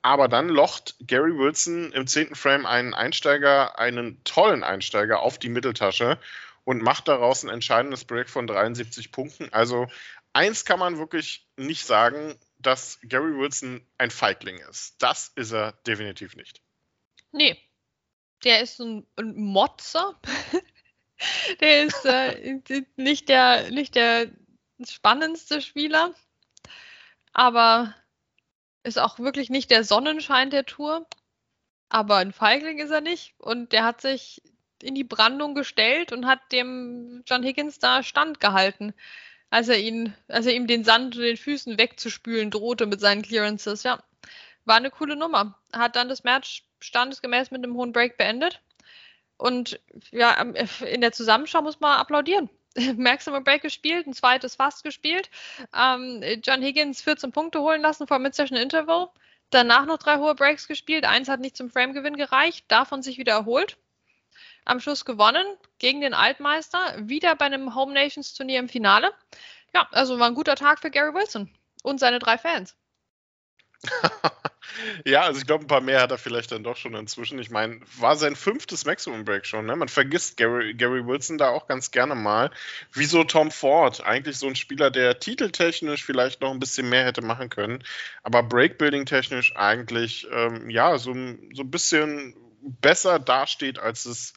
Aber 0.02 0.28
dann 0.28 0.48
locht 0.48 0.96
Gary 1.06 1.38
Wilson 1.38 1.92
im 1.92 2.06
zehnten 2.06 2.34
Frame 2.34 2.66
einen 2.66 2.92
Einsteiger, 2.92 3.78
einen 3.78 4.22
tollen 4.24 4.62
Einsteiger 4.62 5.20
auf 5.20 5.38
die 5.38 5.48
Mitteltasche 5.48 6.18
und 6.64 6.82
macht 6.82 7.08
daraus 7.08 7.42
ein 7.42 7.50
entscheidendes 7.50 8.04
Break 8.04 8.28
von 8.28 8.46
73 8.46 9.12
Punkten. 9.12 9.52
Also 9.52 9.86
eins 10.32 10.64
kann 10.64 10.78
man 10.78 10.98
wirklich 10.98 11.46
nicht 11.56 11.84
sagen, 11.86 12.38
dass 12.58 12.98
Gary 13.02 13.36
Wilson 13.36 13.86
ein 13.98 14.10
Feigling 14.10 14.58
ist. 14.70 14.96
Das 14.98 15.28
ist 15.36 15.52
er 15.52 15.72
definitiv 15.86 16.36
nicht. 16.36 16.62
Nee, 17.32 17.58
der 18.44 18.60
ist 18.60 18.80
ein, 18.80 19.06
ein 19.16 19.36
Motzer. 19.36 20.18
der 21.60 21.84
ist 21.84 22.04
äh, 22.04 22.60
nicht, 22.96 23.28
der, 23.28 23.70
nicht 23.70 23.94
der 23.94 24.30
spannendste 24.86 25.60
Spieler, 25.60 26.14
aber 27.32 27.94
ist 28.82 28.98
auch 28.98 29.18
wirklich 29.18 29.50
nicht 29.50 29.70
der 29.70 29.84
Sonnenschein 29.84 30.50
der 30.50 30.66
Tour. 30.66 31.06
Aber 31.88 32.16
ein 32.16 32.32
Feigling 32.32 32.78
ist 32.78 32.90
er 32.90 33.00
nicht. 33.00 33.34
Und 33.38 33.72
der 33.72 33.84
hat 33.84 34.00
sich 34.00 34.42
in 34.84 34.94
die 34.94 35.04
Brandung 35.04 35.54
gestellt 35.54 36.12
und 36.12 36.26
hat 36.26 36.40
dem 36.52 37.22
John 37.26 37.42
Higgins 37.42 37.78
da 37.78 38.02
standgehalten, 38.02 38.92
als 39.50 39.68
er 39.68 39.78
ihn, 39.78 40.14
als 40.28 40.46
er 40.46 40.54
ihm 40.54 40.66
den 40.66 40.84
Sand 40.84 41.16
unter 41.16 41.26
den 41.26 41.36
Füßen 41.36 41.78
wegzuspülen 41.78 42.50
drohte 42.50 42.86
mit 42.86 43.00
seinen 43.00 43.22
Clearances. 43.22 43.82
Ja, 43.82 44.02
war 44.64 44.76
eine 44.76 44.90
coole 44.90 45.16
Nummer. 45.16 45.58
Hat 45.72 45.96
dann 45.96 46.08
das 46.08 46.24
Match 46.24 46.64
standesgemäß 46.80 47.50
mit 47.50 47.64
einem 47.64 47.74
hohen 47.76 47.92
Break 47.92 48.16
beendet. 48.16 48.60
Und 49.36 49.80
ja, 50.10 50.32
in 50.40 51.00
der 51.00 51.12
Zusammenschau 51.12 51.62
muss 51.62 51.80
man 51.80 51.98
applaudieren. 51.98 52.48
Maximum 52.96 53.44
Break 53.44 53.62
gespielt, 53.62 54.06
ein 54.06 54.14
zweites 54.14 54.56
fast 54.56 54.84
gespielt. 54.84 55.30
Ähm, 55.76 56.22
John 56.42 56.62
Higgins 56.62 57.02
14 57.02 57.32
Punkte 57.32 57.60
holen 57.60 57.82
lassen 57.82 58.06
vor 58.06 58.18
Mid-Session 58.18 58.58
Interval. 58.58 59.08
Danach 59.50 59.86
noch 59.86 59.98
drei 59.98 60.16
hohe 60.18 60.34
Breaks 60.34 60.66
gespielt. 60.66 61.04
Eins 61.04 61.28
hat 61.28 61.40
nicht 61.40 61.56
zum 61.56 61.70
Frame-Gewinn 61.70 62.16
gereicht, 62.16 62.64
davon 62.68 63.02
sich 63.02 63.18
wieder 63.18 63.34
erholt. 63.34 63.76
Am 64.64 64.80
Schluss 64.80 65.04
gewonnen 65.04 65.46
gegen 65.78 66.00
den 66.00 66.14
Altmeister, 66.14 66.94
wieder 66.98 67.36
bei 67.36 67.46
einem 67.46 67.74
Home 67.74 67.92
Nations 67.92 68.34
Turnier 68.34 68.60
im 68.60 68.68
Finale. 68.68 69.12
Ja, 69.74 69.88
also 69.92 70.18
war 70.18 70.28
ein 70.28 70.34
guter 70.34 70.56
Tag 70.56 70.80
für 70.80 70.90
Gary 70.90 71.12
Wilson 71.12 71.50
und 71.82 71.98
seine 72.00 72.18
drei 72.18 72.38
Fans. 72.38 72.76
ja, 75.04 75.22
also 75.22 75.38
ich 75.40 75.46
glaube, 75.46 75.64
ein 75.64 75.68
paar 75.68 75.80
mehr 75.80 76.00
hat 76.00 76.10
er 76.10 76.18
vielleicht 76.18 76.52
dann 76.52 76.64
doch 76.64 76.76
schon 76.76 76.94
inzwischen. 76.94 77.38
Ich 77.38 77.50
meine, 77.50 77.80
war 77.98 78.16
sein 78.16 78.36
fünftes 78.36 78.84
Maximum 78.84 79.24
Break 79.24 79.46
schon. 79.46 79.66
Ne? 79.66 79.76
Man 79.76 79.88
vergisst 79.88 80.36
Gary, 80.36 80.74
Gary 80.74 81.06
Wilson 81.06 81.38
da 81.38 81.50
auch 81.50 81.66
ganz 81.66 81.90
gerne 81.90 82.14
mal. 82.14 82.50
Wieso 82.92 83.24
Tom 83.24 83.50
Ford? 83.50 84.02
Eigentlich 84.04 84.38
so 84.38 84.46
ein 84.46 84.56
Spieler, 84.56 84.90
der 84.90 85.18
titeltechnisch 85.18 86.04
vielleicht 86.04 86.40
noch 86.40 86.50
ein 86.50 86.60
bisschen 86.60 86.88
mehr 86.88 87.04
hätte 87.04 87.22
machen 87.22 87.50
können, 87.50 87.84
aber 88.22 88.42
Breakbuilding-technisch 88.42 89.56
eigentlich, 89.56 90.26
ähm, 90.32 90.70
ja, 90.70 90.96
so, 90.98 91.12
so 91.12 91.62
ein 91.62 91.70
bisschen 91.70 92.34
besser 92.62 93.18
dasteht, 93.18 93.78
als 93.78 94.06
es 94.06 94.32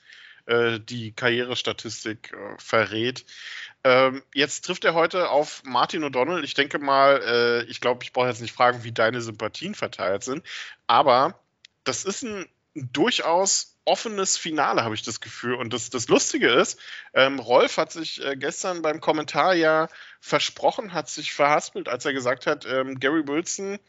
äh, 0.47 0.79
die 0.79 1.11
Karrierestatistik 1.11 2.33
äh, 2.33 2.57
verrät. 2.57 3.25
Ähm, 3.83 4.23
jetzt 4.33 4.65
trifft 4.65 4.85
er 4.85 4.93
heute 4.93 5.29
auf 5.29 5.61
Martin 5.63 6.03
O'Donnell. 6.03 6.43
Ich 6.43 6.53
denke 6.53 6.79
mal, 6.79 7.21
äh, 7.21 7.63
ich 7.69 7.81
glaube, 7.81 8.03
ich 8.03 8.13
brauche 8.13 8.27
jetzt 8.27 8.41
nicht 8.41 8.53
fragen, 8.53 8.83
wie 8.83 8.91
deine 8.91 9.21
Sympathien 9.21 9.75
verteilt 9.75 10.23
sind, 10.23 10.43
aber 10.87 11.39
das 11.83 12.03
ist 12.03 12.23
ein 12.23 12.47
durchaus 12.73 13.77
offenes 13.85 14.37
Finale, 14.37 14.83
habe 14.83 14.95
ich 14.95 15.01
das 15.01 15.21
Gefühl. 15.21 15.55
Und 15.55 15.73
das, 15.73 15.89
das 15.89 16.09
Lustige 16.09 16.49
ist, 16.49 16.77
ähm, 17.13 17.39
Rolf 17.39 17.77
hat 17.77 17.91
sich 17.91 18.23
äh, 18.23 18.35
gestern 18.35 18.81
beim 18.81 18.99
Kommentar 18.99 19.53
ja 19.53 19.87
versprochen, 20.19 20.93
hat 20.93 21.09
sich 21.09 21.33
verhaspelt, 21.33 21.87
als 21.87 22.05
er 22.05 22.13
gesagt 22.13 22.45
hat, 22.45 22.65
ähm, 22.65 22.99
Gary 22.99 23.27
Wilson 23.27 23.79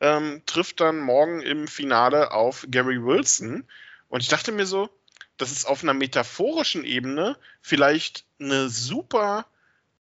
ähm, 0.00 0.42
trifft 0.44 0.80
dann 0.80 0.98
morgen 0.98 1.40
im 1.40 1.66
Finale 1.66 2.32
auf 2.32 2.66
Gary 2.68 3.02
Wilson. 3.02 3.64
Und 4.08 4.22
ich 4.22 4.28
dachte 4.28 4.52
mir 4.52 4.66
so, 4.66 4.90
das 5.36 5.52
ist 5.52 5.66
auf 5.66 5.82
einer 5.82 5.94
metaphorischen 5.94 6.84
Ebene 6.84 7.36
vielleicht 7.60 8.24
eine 8.40 8.68
super 8.68 9.46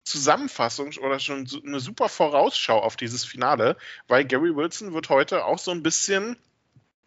Zusammenfassung 0.04 0.92
oder 0.98 1.18
schon 1.18 1.48
eine 1.64 1.80
super 1.80 2.08
Vorausschau 2.08 2.78
auf 2.78 2.96
dieses 2.96 3.24
Finale, 3.24 3.76
weil 4.06 4.24
Gary 4.24 4.54
Wilson 4.54 4.92
wird 4.92 5.08
heute 5.08 5.44
auch 5.44 5.58
so 5.58 5.70
ein 5.70 5.82
bisschen 5.82 6.36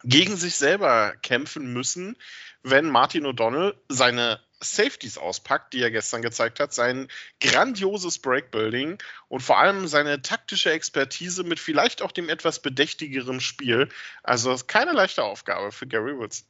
gegen 0.04 0.36
sich 0.36 0.56
selber 0.56 1.14
kämpfen 1.22 1.72
müssen, 1.72 2.16
wenn 2.62 2.90
Martin 2.90 3.24
O'Donnell 3.24 3.74
seine 3.88 4.40
Safeties 4.60 5.18
auspackt, 5.18 5.72
die 5.72 5.80
er 5.80 5.92
gestern 5.92 6.22
gezeigt 6.22 6.58
hat, 6.58 6.74
sein 6.74 7.08
grandioses 7.40 8.18
Breakbuilding 8.18 8.98
und 9.28 9.40
vor 9.40 9.58
allem 9.58 9.86
seine 9.86 10.20
taktische 10.22 10.72
Expertise 10.72 11.44
mit 11.44 11.60
vielleicht 11.60 12.02
auch 12.02 12.10
dem 12.10 12.28
etwas 12.28 12.60
bedächtigeren 12.60 13.40
Spiel. 13.40 13.88
Also 14.24 14.56
keine 14.66 14.92
leichte 14.92 15.22
Aufgabe 15.22 15.70
für 15.70 15.86
Gary 15.86 16.18
Wilson. 16.18 16.46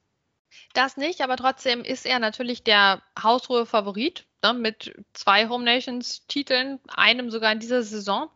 Das 0.74 0.96
nicht, 0.96 1.20
aber 1.22 1.36
trotzdem 1.36 1.82
ist 1.82 2.06
er 2.06 2.18
natürlich 2.18 2.62
der 2.62 3.02
Hausruhe-Favorit 3.22 4.26
ne, 4.42 4.54
mit 4.54 4.94
zwei 5.12 5.48
Home 5.48 5.64
Nations 5.64 6.26
Titeln, 6.26 6.78
einem 6.88 7.30
sogar 7.30 7.52
in 7.52 7.60
dieser 7.60 7.82
Saison. 7.82 8.30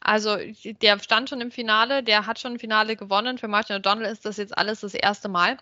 Also 0.00 0.36
der 0.64 0.98
stand 0.98 1.28
schon 1.28 1.40
im 1.40 1.50
Finale, 1.52 2.02
der 2.02 2.26
hat 2.26 2.40
schon 2.40 2.54
ein 2.54 2.58
Finale 2.58 2.96
gewonnen. 2.96 3.38
Für 3.38 3.48
Martin 3.48 3.76
O'Donnell 3.76 4.10
ist 4.10 4.24
das 4.24 4.36
jetzt 4.36 4.56
alles 4.56 4.80
das 4.80 4.94
erste 4.94 5.28
Mal. 5.28 5.56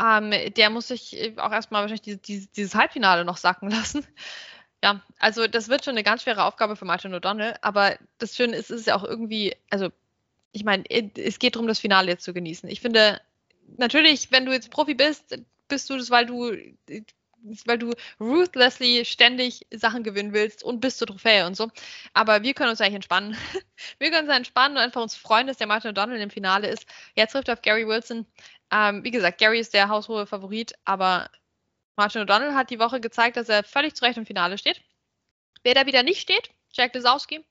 Ähm, 0.00 0.32
der 0.56 0.70
muss 0.70 0.88
sich 0.88 1.38
auch 1.38 1.52
erstmal 1.52 1.82
wahrscheinlich 1.82 2.02
die, 2.02 2.16
die, 2.20 2.48
dieses 2.48 2.74
Halbfinale 2.74 3.24
noch 3.24 3.36
sacken 3.36 3.70
lassen. 3.70 4.06
Ja, 4.82 5.00
also 5.18 5.46
das 5.46 5.68
wird 5.68 5.84
schon 5.84 5.94
eine 5.94 6.04
ganz 6.04 6.22
schwere 6.22 6.44
Aufgabe 6.44 6.76
für 6.76 6.84
Martin 6.84 7.14
O'Donnell, 7.14 7.56
aber 7.62 7.96
das 8.18 8.36
Schöne 8.36 8.56
ist, 8.56 8.70
es 8.70 8.80
ist 8.80 8.86
ja 8.86 8.96
auch 8.96 9.04
irgendwie, 9.04 9.56
also 9.70 9.90
ich 10.52 10.64
meine, 10.64 10.84
es 10.88 11.38
geht 11.38 11.56
darum, 11.56 11.68
das 11.68 11.80
Finale 11.80 12.08
jetzt 12.08 12.24
zu 12.24 12.32
genießen. 12.32 12.68
Ich 12.68 12.80
finde, 12.80 13.20
natürlich, 13.76 14.30
wenn 14.30 14.46
du 14.46 14.52
jetzt 14.52 14.70
Profi 14.70 14.94
bist, 14.94 15.38
bist 15.68 15.90
du 15.90 15.96
das, 15.96 16.10
weil 16.10 16.26
du 16.26 16.52
weil 17.66 17.78
du 17.78 17.92
ruthlessly 18.20 19.04
ständig 19.04 19.66
Sachen 19.70 20.02
gewinnen 20.02 20.32
willst 20.32 20.62
und 20.62 20.80
bis 20.80 20.96
zur 20.96 21.06
Trophäe 21.06 21.46
und 21.46 21.56
so. 21.56 21.70
Aber 22.12 22.42
wir 22.42 22.54
können 22.54 22.70
uns 22.70 22.80
eigentlich 22.80 22.96
entspannen. 22.96 23.36
Wir 23.98 24.10
können 24.10 24.28
uns 24.28 24.36
entspannen 24.36 24.76
und 24.76 24.82
einfach 24.82 25.02
uns 25.02 25.14
freuen, 25.14 25.46
dass 25.46 25.56
der 25.56 25.68
Martin 25.68 25.92
O'Donnell 25.92 26.20
im 26.20 26.30
Finale 26.30 26.68
ist. 26.68 26.86
Jetzt 27.14 27.32
trifft 27.32 27.48
er 27.48 27.54
auf 27.54 27.62
Gary 27.62 27.86
Wilson. 27.86 28.26
Ähm, 28.72 29.04
wie 29.04 29.12
gesagt, 29.12 29.38
Gary 29.38 29.60
ist 29.60 29.72
der 29.72 29.88
haushohe 29.88 30.26
Favorit, 30.26 30.74
aber 30.84 31.30
Martin 31.96 32.22
O'Donnell 32.22 32.54
hat 32.54 32.70
die 32.70 32.80
Woche 32.80 33.00
gezeigt, 33.00 33.36
dass 33.36 33.48
er 33.48 33.62
völlig 33.64 33.94
zu 33.94 34.04
Recht 34.04 34.18
im 34.18 34.26
Finale 34.26 34.58
steht. 34.58 34.82
Wer 35.62 35.74
da 35.74 35.86
wieder 35.86 36.02
nicht 36.02 36.20
steht, 36.20 36.50
Jack 36.72 36.94
Lesowski, 36.94 37.44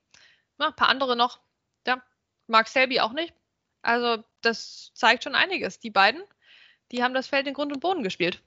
ein 0.58 0.74
paar 0.74 0.88
andere 0.88 1.16
noch. 1.16 1.40
Ja, 1.86 2.02
Mark 2.46 2.68
Selby 2.68 3.00
auch 3.00 3.12
nicht. 3.12 3.32
Also, 3.88 4.22
das 4.42 4.90
zeigt 4.92 5.24
schon 5.24 5.34
einiges. 5.34 5.80
Die 5.80 5.88
beiden, 5.88 6.22
die 6.92 7.02
haben 7.02 7.14
das 7.14 7.26
Feld 7.26 7.46
in 7.46 7.54
Grund 7.54 7.72
und 7.72 7.80
Boden 7.80 8.02
gespielt. 8.02 8.42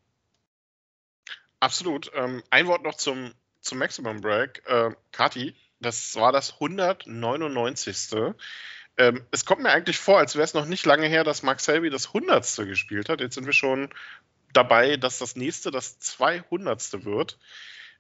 Absolut. 1.60 2.12
Ähm, 2.14 2.44
ein 2.52 2.68
Wort 2.68 2.84
noch 2.84 2.94
zum, 2.94 3.34
zum 3.60 3.80
Maximum 3.80 4.22
Break. 4.22 4.62
Äh, 4.68 4.92
Kati, 5.12 5.56
das 5.80 6.16
war 6.16 6.32
das 6.32 6.54
199. 6.54 8.36
Ähm, 8.98 9.26
es 9.32 9.44
kommt 9.44 9.64
mir 9.64 9.72
eigentlich 9.72 9.98
vor, 9.98 10.20
als 10.20 10.36
wäre 10.36 10.44
es 10.44 10.54
noch 10.54 10.68
nicht 10.68 10.86
lange 10.86 11.08
her, 11.08 11.24
dass 11.24 11.42
Mark 11.42 11.60
Selby 11.60 11.90
das 11.90 12.10
100. 12.10 12.46
gespielt 12.68 13.10
hat. 13.10 13.20
Jetzt 13.20 13.34
sind 13.34 13.48
wir 13.48 13.54
schon 13.54 13.92
dabei, 14.54 14.96
dass 14.96 15.18
das 15.18 15.36
nächste 15.36 15.72
das 15.72 15.98
200. 15.98 17.04
wird. 17.04 17.40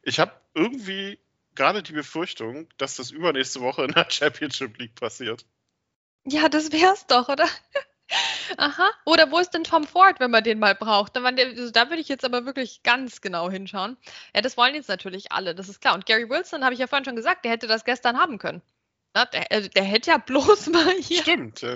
Ich 0.03 0.19
habe 0.19 0.39
irgendwie 0.53 1.17
gerade 1.55 1.81
die 1.81 1.93
Befürchtung, 1.93 2.69
dass 2.77 2.97
das 2.97 3.09
übernächste 3.09 3.61
Woche 3.61 3.83
in 3.85 3.93
der 3.93 4.05
Championship 4.11 4.77
League 4.77 4.93
passiert. 4.93 5.43
Ja, 6.25 6.49
das 6.49 6.71
wär's 6.71 7.07
doch, 7.07 7.29
oder? 7.29 7.47
Aha. 8.57 8.89
Oder 9.05 9.31
wo 9.31 9.39
ist 9.39 9.51
denn 9.51 9.63
Tom 9.63 9.85
Ford, 9.85 10.19
wenn 10.19 10.31
man 10.31 10.43
den 10.43 10.59
mal 10.59 10.75
braucht? 10.75 11.15
Da, 11.15 11.23
also 11.23 11.71
da 11.71 11.89
würde 11.89 12.01
ich 12.01 12.09
jetzt 12.09 12.25
aber 12.25 12.45
wirklich 12.45 12.83
ganz 12.83 13.21
genau 13.21 13.49
hinschauen. 13.49 13.97
Ja, 14.35 14.41
das 14.41 14.57
wollen 14.57 14.75
jetzt 14.75 14.89
natürlich 14.89 15.31
alle, 15.31 15.55
das 15.55 15.69
ist 15.69 15.81
klar. 15.81 15.93
Und 15.95 16.05
Gary 16.05 16.29
Wilson, 16.29 16.63
habe 16.63 16.73
ich 16.73 16.79
ja 16.79 16.87
vorhin 16.87 17.05
schon 17.05 17.15
gesagt, 17.15 17.45
der 17.45 17.51
hätte 17.51 17.67
das 17.67 17.85
gestern 17.85 18.17
haben 18.17 18.37
können. 18.37 18.61
Na, 19.13 19.25
der, 19.25 19.51
also 19.51 19.69
der, 19.69 19.83
hätte 19.83 20.11
ja 20.11 20.17
bloß 20.17 20.67
mal 20.71 20.93
hier. 20.99 21.21
Stimmt, 21.21 21.61
ja. 21.61 21.75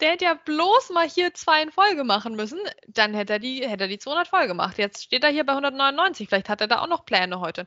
Der 0.00 0.12
hätte 0.12 0.24
ja 0.24 0.34
bloß 0.34 0.90
mal 0.90 1.08
hier 1.08 1.32
zwei 1.34 1.62
in 1.62 1.70
Folge 1.70 2.04
machen 2.04 2.34
müssen. 2.34 2.58
Dann 2.88 3.14
hätte 3.14 3.34
er 3.34 3.38
die, 3.38 3.66
hätte 3.66 3.84
er 3.84 3.88
die 3.88 3.98
200 3.98 4.28
voll 4.28 4.46
gemacht. 4.46 4.76
Jetzt 4.76 5.04
steht 5.04 5.22
er 5.22 5.30
hier 5.30 5.44
bei 5.44 5.52
199. 5.52 6.28
Vielleicht 6.28 6.48
hat 6.48 6.60
er 6.60 6.66
da 6.66 6.80
auch 6.80 6.88
noch 6.88 7.06
Pläne 7.06 7.40
heute. 7.40 7.66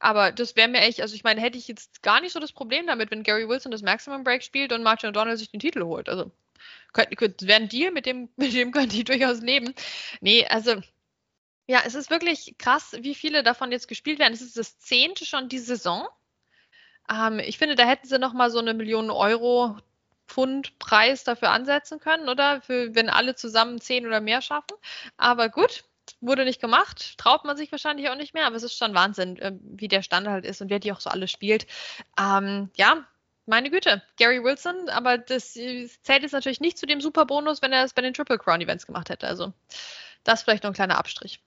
Aber 0.00 0.32
das 0.32 0.56
wäre 0.56 0.68
mir 0.68 0.80
echt, 0.80 1.00
also 1.00 1.14
ich 1.14 1.24
meine, 1.24 1.40
hätte 1.40 1.58
ich 1.58 1.68
jetzt 1.68 2.02
gar 2.02 2.20
nicht 2.20 2.32
so 2.32 2.40
das 2.40 2.52
Problem 2.52 2.86
damit, 2.86 3.10
wenn 3.10 3.22
Gary 3.22 3.48
Wilson 3.48 3.70
das 3.70 3.82
Maximum 3.82 4.24
Break 4.24 4.42
spielt 4.42 4.72
und 4.72 4.82
Martin 4.82 5.10
O'Donnell 5.10 5.36
sich 5.36 5.50
den 5.50 5.60
Titel 5.60 5.84
holt. 5.84 6.08
Also 6.08 6.32
könnte, 6.92 7.46
wäre 7.46 7.60
ein 7.60 7.68
Deal, 7.68 7.92
mit 7.92 8.06
dem, 8.06 8.30
mit 8.36 8.54
dem 8.54 8.72
können 8.72 8.88
die 8.88 9.04
durchaus 9.04 9.40
leben. 9.40 9.74
Nee, 10.20 10.46
also 10.46 10.80
ja, 11.66 11.82
es 11.84 11.94
ist 11.94 12.10
wirklich 12.10 12.56
krass, 12.58 12.96
wie 13.00 13.14
viele 13.14 13.42
davon 13.42 13.70
jetzt 13.70 13.88
gespielt 13.88 14.18
werden. 14.18 14.32
Es 14.32 14.40
ist 14.40 14.56
das 14.56 14.78
zehnte 14.80 15.24
schon 15.26 15.48
die 15.48 15.58
Saison. 15.58 16.08
Ähm, 17.08 17.38
ich 17.38 17.58
finde, 17.58 17.76
da 17.76 17.86
hätten 17.86 18.08
sie 18.08 18.18
noch 18.18 18.32
mal 18.32 18.50
so 18.50 18.58
eine 18.58 18.74
Million 18.74 19.10
Euro 19.10 19.76
Pfund 20.26 20.78
Preis 20.78 21.24
dafür 21.24 21.50
ansetzen 21.50 22.00
können, 22.00 22.28
oder? 22.28 22.62
Für, 22.62 22.94
wenn 22.94 23.10
alle 23.10 23.34
zusammen 23.34 23.80
zehn 23.80 24.06
oder 24.06 24.20
mehr 24.20 24.42
schaffen. 24.42 24.76
Aber 25.16 25.48
gut, 25.48 25.84
wurde 26.20 26.44
nicht 26.44 26.60
gemacht. 26.60 27.18
Traut 27.18 27.44
man 27.44 27.56
sich 27.56 27.70
wahrscheinlich 27.72 28.08
auch 28.08 28.16
nicht 28.16 28.34
mehr, 28.34 28.46
aber 28.46 28.56
es 28.56 28.62
ist 28.62 28.76
schon 28.76 28.94
Wahnsinn, 28.94 29.36
äh, 29.38 29.52
wie 29.60 29.88
der 29.88 30.02
Stand 30.02 30.28
halt 30.28 30.44
ist 30.44 30.60
und 30.60 30.70
wer 30.70 30.78
die 30.78 30.92
auch 30.92 31.00
so 31.00 31.10
alle 31.10 31.28
spielt. 31.28 31.66
Ähm, 32.18 32.70
ja, 32.76 33.06
meine 33.46 33.70
Güte, 33.70 34.02
Gary 34.16 34.42
Wilson, 34.42 34.88
aber 34.88 35.18
das 35.18 35.52
zählt 35.52 36.22
jetzt 36.22 36.32
natürlich 36.32 36.60
nicht 36.60 36.78
zu 36.78 36.86
dem 36.86 37.00
Superbonus, 37.00 37.62
wenn 37.62 37.72
er 37.72 37.84
es 37.84 37.92
bei 37.92 38.02
den 38.02 38.14
Triple 38.14 38.38
Crown 38.38 38.60
Events 38.60 38.86
gemacht 38.86 39.10
hätte. 39.10 39.26
Also 39.26 39.52
das 40.24 40.42
vielleicht 40.42 40.62
noch 40.62 40.70
ein 40.70 40.74
kleiner 40.74 40.98
Abstrich. 40.98 41.40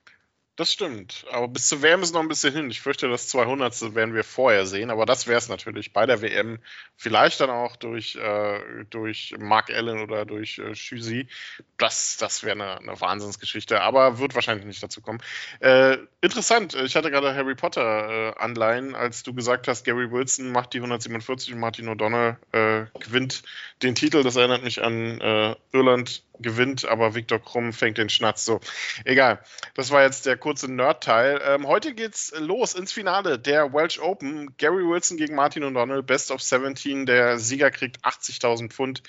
Das 0.55 0.71
stimmt. 0.71 1.25
Aber 1.31 1.47
bis 1.47 1.67
zur 1.67 1.81
WM 1.81 2.03
ist 2.03 2.13
noch 2.13 2.21
ein 2.21 2.27
bisschen 2.27 2.53
hin. 2.53 2.69
Ich 2.69 2.79
fürchte, 2.79 3.09
das 3.09 3.27
200. 3.27 3.95
werden 3.95 4.13
wir 4.13 4.23
vorher 4.23 4.67
sehen. 4.67 4.91
Aber 4.91 5.07
das 5.07 5.25
wäre 5.25 5.39
es 5.39 5.49
natürlich 5.49 5.93
bei 5.93 6.05
der 6.05 6.21
WM. 6.21 6.59
Vielleicht 6.95 7.39
dann 7.39 7.49
auch 7.49 7.75
durch, 7.75 8.15
äh, 8.17 8.59
durch 8.91 9.33
Mark 9.39 9.71
Allen 9.71 9.99
oder 9.99 10.25
durch 10.25 10.59
äh, 10.59 10.75
Schüsi. 10.75 11.27
Das, 11.79 12.17
das 12.17 12.43
wäre 12.43 12.51
eine, 12.53 12.77
eine 12.77 13.01
Wahnsinnsgeschichte. 13.01 13.81
Aber 13.81 14.19
wird 14.19 14.35
wahrscheinlich 14.35 14.67
nicht 14.67 14.83
dazu 14.83 15.01
kommen. 15.01 15.23
Äh, 15.59 15.97
interessant. 16.21 16.75
Ich 16.75 16.95
hatte 16.95 17.09
gerade 17.09 17.33
Harry 17.33 17.55
Potter 17.55 18.35
äh, 18.35 18.39
Anleihen, 18.39 18.93
als 18.93 19.23
du 19.23 19.33
gesagt 19.33 19.67
hast, 19.67 19.85
Gary 19.85 20.11
Wilson 20.11 20.51
macht 20.51 20.73
die 20.73 20.77
147 20.77 21.53
und 21.53 21.61
Martin 21.61 21.89
O'Donnell 21.89 22.35
äh, 22.51 22.85
gewinnt 22.99 23.41
den 23.81 23.95
Titel. 23.95 24.21
Das 24.21 24.35
erinnert 24.35 24.63
mich 24.63 24.83
an 24.83 25.19
äh, 25.19 25.55
Irland 25.71 26.21
gewinnt, 26.39 26.85
aber 26.85 27.15
Viktor 27.15 27.39
Krumm 27.39 27.73
fängt 27.73 27.97
den 27.97 28.09
Schnatz. 28.09 28.45
So, 28.45 28.59
egal. 29.05 29.39
Das 29.75 29.91
war 29.91 30.03
jetzt 30.03 30.25
der 30.25 30.37
kurze 30.43 30.69
Nerd-Teil. 30.69 31.41
Ähm, 31.45 31.67
heute 31.67 31.93
geht's 31.93 32.33
los 32.37 32.75
ins 32.75 32.91
Finale 32.91 33.39
der 33.39 33.73
Welsh 33.73 33.99
Open. 33.99 34.53
Gary 34.57 34.85
Wilson 34.85 35.15
gegen 35.15 35.35
Martin 35.35 35.63
O'Donnell, 35.63 36.03
Best 36.03 36.31
of 36.31 36.41
17. 36.41 37.05
Der 37.05 37.39
Sieger 37.39 37.71
kriegt 37.71 38.03
80.000 38.03 38.69
Pfund. 38.69 39.03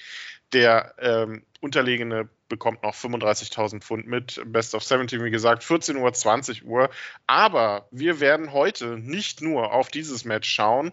Der 0.53 0.95
ähm, 1.01 1.43
Unterlegene 1.61 2.29
bekommt 2.49 2.85
noch 2.85 2.95
35.000 2.95 3.81
Pfund 3.81 4.07
mit. 4.07 4.41
Best 4.47 4.77
of 4.77 4.85
17, 4.85 5.25
wie 5.25 5.33
gesagt, 5.33 5.65
14 5.65 5.97
Uhr, 5.97 6.13
20 6.13 6.67
Uhr. 6.67 6.89
Aber 7.27 7.89
wir 7.91 8.21
werden 8.21 8.53
heute 8.53 8.97
nicht 8.97 9.43
nur 9.43 9.73
auf 9.73 9.89
dieses 9.89 10.25
Match 10.25 10.49
schauen. 10.49 10.93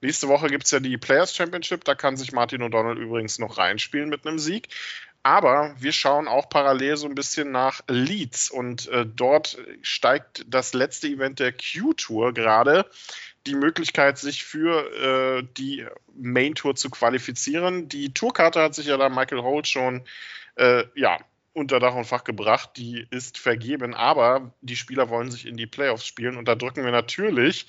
Nächste 0.00 0.28
Woche 0.28 0.46
gibt 0.46 0.66
es 0.66 0.70
ja 0.70 0.78
die 0.78 0.98
Players 0.98 1.34
Championship. 1.34 1.82
Da 1.82 1.96
kann 1.96 2.16
sich 2.16 2.30
Martin 2.30 2.62
O'Donnell 2.62 2.96
übrigens 2.96 3.40
noch 3.40 3.58
reinspielen 3.58 4.08
mit 4.08 4.24
einem 4.24 4.38
Sieg. 4.38 4.68
Aber 5.22 5.74
wir 5.78 5.92
schauen 5.92 6.28
auch 6.28 6.48
parallel 6.48 6.96
so 6.96 7.06
ein 7.06 7.14
bisschen 7.14 7.50
nach 7.50 7.82
Leeds 7.88 8.50
und 8.50 8.88
äh, 8.88 9.04
dort 9.04 9.58
steigt 9.82 10.44
das 10.48 10.72
letzte 10.72 11.08
Event 11.08 11.40
der 11.40 11.52
Q-Tour 11.52 12.32
gerade 12.32 12.86
die 13.46 13.54
Möglichkeit, 13.54 14.18
sich 14.18 14.44
für 14.44 15.40
äh, 15.40 15.46
die 15.56 15.86
Main 16.14 16.54
Tour 16.54 16.74
zu 16.74 16.90
qualifizieren. 16.90 17.88
Die 17.88 18.12
Tourkarte 18.12 18.62
hat 18.62 18.74
sich 18.74 18.86
ja 18.86 18.96
da 18.96 19.08
Michael 19.08 19.42
Holt 19.42 19.66
schon 19.66 20.04
äh, 20.56 20.84
ja, 20.94 21.18
unter 21.52 21.80
Dach 21.80 21.94
und 21.94 22.04
Fach 22.04 22.24
gebracht. 22.24 22.70
Die 22.76 23.06
ist 23.10 23.38
vergeben, 23.38 23.94
aber 23.94 24.52
die 24.60 24.76
Spieler 24.76 25.08
wollen 25.08 25.30
sich 25.30 25.46
in 25.46 25.56
die 25.56 25.66
Playoffs 25.66 26.06
spielen 26.06 26.36
und 26.36 26.48
da 26.48 26.54
drücken 26.54 26.84
wir 26.84 26.92
natürlich 26.92 27.66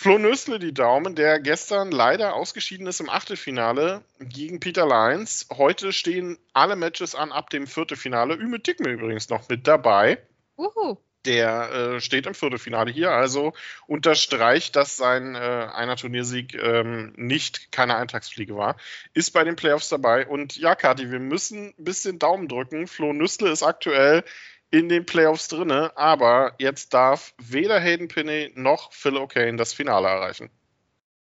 Flo 0.00 0.16
Nösle 0.16 0.60
die 0.60 0.72
Daumen, 0.72 1.16
der 1.16 1.40
gestern 1.40 1.90
leider 1.90 2.34
ausgeschieden 2.34 2.86
ist 2.86 3.00
im 3.00 3.10
Achtelfinale 3.10 4.04
gegen 4.20 4.60
Peter 4.60 4.86
Lyons. 4.86 5.48
Heute 5.52 5.92
stehen 5.92 6.38
alle 6.52 6.76
Matches 6.76 7.16
an 7.16 7.32
ab 7.32 7.50
dem 7.50 7.66
Viertelfinale. 7.66 8.34
Üme 8.34 8.60
Dickme 8.60 8.90
übrigens 8.90 9.28
noch 9.28 9.48
mit 9.48 9.66
dabei. 9.66 10.22
Uhu. 10.56 10.98
Der 11.24 11.72
äh, 11.72 12.00
steht 12.00 12.26
im 12.28 12.34
Viertelfinale 12.34 12.92
hier, 12.92 13.10
also 13.10 13.54
unterstreicht, 13.88 14.76
dass 14.76 14.96
sein 14.96 15.34
äh, 15.34 15.38
einer 15.38 15.96
Turniersieg 15.96 16.54
ähm, 16.54 17.12
nicht 17.16 17.72
keine 17.72 17.96
Eintagsfliege 17.96 18.54
war. 18.54 18.76
Ist 19.14 19.32
bei 19.32 19.42
den 19.42 19.56
Playoffs 19.56 19.88
dabei. 19.88 20.28
Und 20.28 20.56
ja, 20.56 20.76
Kati, 20.76 21.10
wir 21.10 21.18
müssen 21.18 21.74
ein 21.76 21.84
bisschen 21.84 22.20
Daumen 22.20 22.46
drücken. 22.46 22.86
Flo 22.86 23.12
Nüssle 23.12 23.50
ist 23.50 23.64
aktuell 23.64 24.22
in 24.70 24.88
den 24.88 25.06
Playoffs 25.06 25.48
drinne, 25.48 25.96
aber 25.96 26.54
jetzt 26.58 26.92
darf 26.94 27.34
weder 27.38 27.80
Hayden 27.80 28.08
Pinney 28.08 28.52
noch 28.54 28.92
Phil 28.92 29.16
O'Kane 29.16 29.56
das 29.56 29.72
Finale 29.72 30.08
erreichen. 30.08 30.50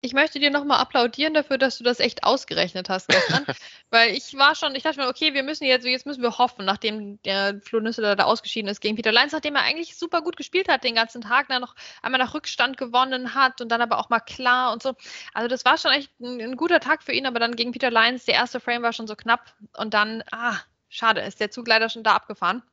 Ich 0.05 0.15
möchte 0.15 0.41
dir 0.41 0.51
nochmal 0.51 0.81
applaudieren 0.81 1.33
dafür, 1.33 1.59
dass 1.59 1.79
du 1.79 1.85
das 1.85 2.01
echt 2.01 2.25
ausgerechnet 2.25 2.89
hast 2.89 3.07
gestern. 3.07 3.47
Weil 3.91 4.11
ich 4.11 4.37
war 4.37 4.57
schon, 4.57 4.75
ich 4.75 4.83
dachte 4.83 4.99
mir, 4.99 5.07
okay, 5.07 5.33
wir 5.33 5.45
müssen 5.45 5.63
jetzt, 5.63 5.87
jetzt 5.87 6.07
müssen 6.07 6.23
wir 6.23 6.39
hoffen, 6.39 6.65
nachdem 6.65 7.23
der 7.23 7.61
Flo 7.61 7.79
Nüssler 7.79 8.17
da 8.17 8.25
ausgeschieden 8.25 8.69
ist 8.69 8.81
gegen 8.81 8.97
Peter 8.97 9.13
Leins, 9.13 9.31
nachdem 9.31 9.55
er 9.55 9.63
eigentlich 9.63 9.97
super 9.97 10.21
gut 10.21 10.37
gespielt 10.37 10.67
hat 10.69 10.83
den 10.83 10.97
ganzen 10.97 11.21
Tag, 11.21 11.47
dann 11.47 11.61
noch 11.61 11.77
einmal 12.03 12.19
nach 12.19 12.35
Rückstand 12.35 12.79
gewonnen 12.79 13.37
hat 13.37 13.61
und 13.61 13.69
dann 13.69 13.81
aber 13.81 13.99
auch 13.99 14.11
mal 14.11 14.19
klar 14.19 14.73
und 14.73 14.83
so. 14.83 14.95
Also 15.35 15.47
das 15.47 15.65
war 15.65 15.79
schon 15.79 15.93
echt 15.93 16.11
ein, 16.21 16.41
ein 16.41 16.57
guter 16.57 16.81
Tag 16.81 17.05
für 17.05 17.13
ihn, 17.13 17.25
aber 17.25 17.39
dann 17.39 17.55
gegen 17.55 17.71
Peter 17.71 17.93
Leins, 17.93 18.25
der 18.25 18.35
erste 18.35 18.59
Frame 18.59 18.83
war 18.83 18.93
schon 18.93 19.07
so 19.07 19.15
knapp 19.15 19.55
und 19.77 19.95
dann, 19.95 20.25
ah, 20.33 20.57
schade, 20.89 21.21
ist 21.21 21.39
der 21.39 21.53
Zug 21.53 21.69
leider 21.69 21.89
schon 21.89 22.03
da 22.03 22.17
abgefahren. 22.17 22.65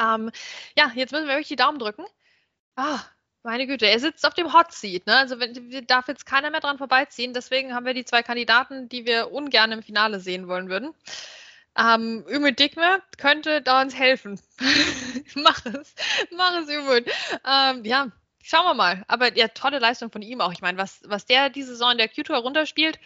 Ähm, 0.00 0.30
ja, 0.76 0.90
jetzt 0.94 1.12
müssen 1.12 1.26
wir 1.26 1.34
wirklich 1.34 1.48
die 1.48 1.56
Daumen 1.56 1.78
drücken. 1.78 2.04
Ah, 2.76 3.00
meine 3.42 3.66
Güte, 3.66 3.86
er 3.86 3.98
sitzt 4.00 4.26
auf 4.26 4.34
dem 4.34 4.52
Hot 4.52 4.72
Seat, 4.72 5.06
ne? 5.06 5.16
Also 5.16 5.40
wenn, 5.40 5.86
darf 5.86 6.08
jetzt 6.08 6.26
keiner 6.26 6.50
mehr 6.50 6.60
dran 6.60 6.78
vorbeiziehen. 6.78 7.32
Deswegen 7.32 7.74
haben 7.74 7.86
wir 7.86 7.94
die 7.94 8.04
zwei 8.04 8.22
Kandidaten, 8.22 8.88
die 8.88 9.06
wir 9.06 9.32
ungern 9.32 9.72
im 9.72 9.82
Finale 9.82 10.20
sehen 10.20 10.48
wollen 10.48 10.68
würden. 10.68 10.94
Ähm, 11.78 12.24
Ümit 12.28 12.58
Dickme 12.58 13.02
könnte 13.16 13.62
da 13.62 13.80
uns 13.80 13.94
helfen. 13.94 14.40
mach 15.34 15.64
es, 15.66 15.94
mach 16.36 16.54
es, 16.60 16.68
Ümit. 16.68 17.10
Ähm, 17.46 17.84
ja, 17.84 18.08
schauen 18.42 18.64
wir 18.66 18.74
mal. 18.74 19.04
Aber 19.08 19.34
ja, 19.36 19.48
tolle 19.48 19.78
Leistung 19.78 20.10
von 20.10 20.22
ihm 20.22 20.40
auch. 20.40 20.52
Ich 20.52 20.60
meine, 20.60 20.78
was, 20.78 21.00
was 21.06 21.26
der 21.26 21.50
diese 21.50 21.72
Saison 21.72 21.92
in 21.92 21.98
der 21.98 22.08
Q-Tour 22.08 22.38
runterspielt, 22.38 22.98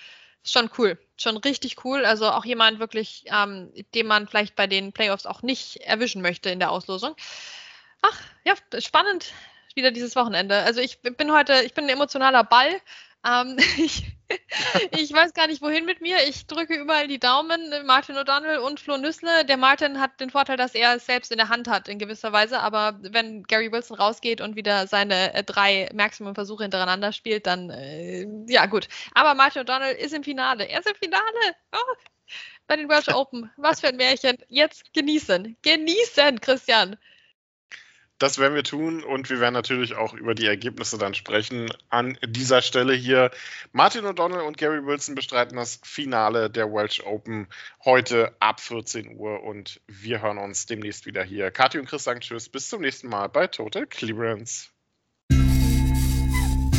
schon 0.45 0.71
cool. 0.79 0.99
Schon 1.17 1.37
richtig 1.39 1.85
cool. 1.85 2.05
Also 2.05 2.29
auch 2.31 2.45
jemand 2.45 2.79
wirklich, 2.79 3.25
ähm, 3.27 3.73
den 3.95 4.07
man 4.07 4.29
vielleicht 4.29 4.57
bei 4.57 4.67
den 4.67 4.93
Playoffs 4.93 5.27
auch 5.27 5.43
nicht 5.43 5.77
erwischen 5.79 6.23
möchte 6.23 6.51
in 6.51 6.59
der 6.59 6.71
Auslosung. 6.71 7.17
Ach, 8.03 8.21
ja, 8.45 8.55
spannend 8.81 9.33
wieder 9.75 9.91
dieses 9.91 10.17
Wochenende. 10.17 10.57
Also 10.63 10.81
ich 10.81 11.01
bin 11.01 11.33
heute, 11.33 11.63
ich 11.65 11.75
bin 11.75 11.85
ein 11.85 11.91
emotionaler 11.91 12.45
Ball. 12.45 12.81
Ähm, 13.25 13.57
ich, 13.79 14.05
ich 14.93 15.13
weiß 15.13 15.33
gar 15.35 15.47
nicht, 15.47 15.63
wohin 15.63 15.85
mit 15.85 16.01
mir. 16.01 16.17
Ich 16.29 16.47
drücke 16.47 16.75
überall 16.75 17.09
die 17.09 17.19
Daumen. 17.19 17.61
Martin 17.87 18.17
O'Donnell 18.17 18.59
und 18.59 18.81
Flo 18.81 18.97
Nüssle. 18.97 19.45
Der 19.45 19.57
Martin 19.57 20.01
hat 20.01 20.21
den 20.21 20.31
Vorteil, 20.31 20.57
dass 20.57 20.75
er 20.75 20.97
es 20.97 21.07
selbst 21.07 21.33
in 21.33 21.39
der 21.39 21.49
Hand 21.49 21.69
hat, 21.69 21.89
in 21.89 21.99
gewisser 21.99 22.33
Weise. 22.33 22.61
Aber 22.61 22.99
wenn 23.01 23.43
Gary 23.45 23.71
Wilson 23.73 23.97
rausgeht 23.97 24.41
und 24.41 24.57
wieder 24.57 24.87
seine 24.87 25.35
äh, 25.35 25.45
drei 25.45 25.89
Maximum-Versuche 25.95 26.65
hintereinander 26.65 27.13
spielt, 27.13 27.47
dann 27.47 27.71
äh, 27.71 28.27
ja 28.49 28.67
gut. 28.67 28.89
Aber 29.15 29.35
Martin 29.35 29.63
O'Donnell 29.63 29.95
ist 29.95 30.15
im 30.15 30.25
Finale. 30.25 30.65
Er 30.69 30.81
ist 30.81 30.89
im 30.89 30.97
Finale. 30.97 31.23
Oh, 31.73 31.95
bei 32.67 32.77
den 32.77 32.89
Welsh 32.89 33.09
Open. 33.15 33.51
Was 33.57 33.81
für 33.81 33.89
ein 33.89 33.97
Märchen. 33.97 34.37
Jetzt 34.49 34.93
genießen. 34.95 35.57
Genießen, 35.63 36.41
Christian. 36.41 36.97
Das 38.19 38.39
werden 38.39 38.55
wir 38.55 38.63
tun 38.63 39.03
und 39.03 39.29
wir 39.29 39.41
werden 39.41 39.55
natürlich 39.55 39.97
auch 39.97 40.15
über 40.15 40.35
die 40.35 40.47
Ergebnisse 40.47 40.99
dann 40.99 41.15
sprechen. 41.15 41.69
An 41.89 42.17
dieser 42.25 42.63
Stelle 42.63 42.95
hier 42.95 43.31
Martin 43.73 44.05
O'Donnell 44.05 44.47
und 44.47 44.57
Gary 44.57 44.87
Wilson 44.87 45.15
bestreiten 45.15 45.57
das 45.57 45.81
Finale 45.83 46.49
der 46.49 46.73
Welsh 46.73 47.03
Open 47.05 47.49
heute 47.85 48.33
ab 48.39 48.61
14 48.61 49.17
Uhr 49.17 49.43
und 49.43 49.81
wir 49.89 50.23
hören 50.23 50.39
uns 50.39 50.67
demnächst 50.67 51.07
wieder 51.07 51.25
hier. 51.25 51.51
Kathi 51.51 51.79
und 51.79 51.87
Chris 51.87 52.05
sagen 52.05 52.21
Tschüss, 52.21 52.49
bis 52.49 52.69
zum 52.69 52.83
nächsten 52.83 53.09
Mal 53.09 53.29
bei 53.29 53.49
Total 53.49 53.87
Clearance. 53.87 54.69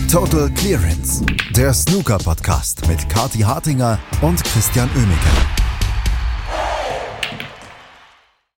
Total 0.09 0.49
Clearance, 0.51 1.25
der 1.57 1.73
Snooker 1.73 2.17
Podcast 2.17 2.87
mit 2.87 3.09
Kathi 3.09 3.39
Hartinger 3.39 3.99
und 4.21 4.41
Christian 4.45 4.89
Oemeke. 4.95 5.64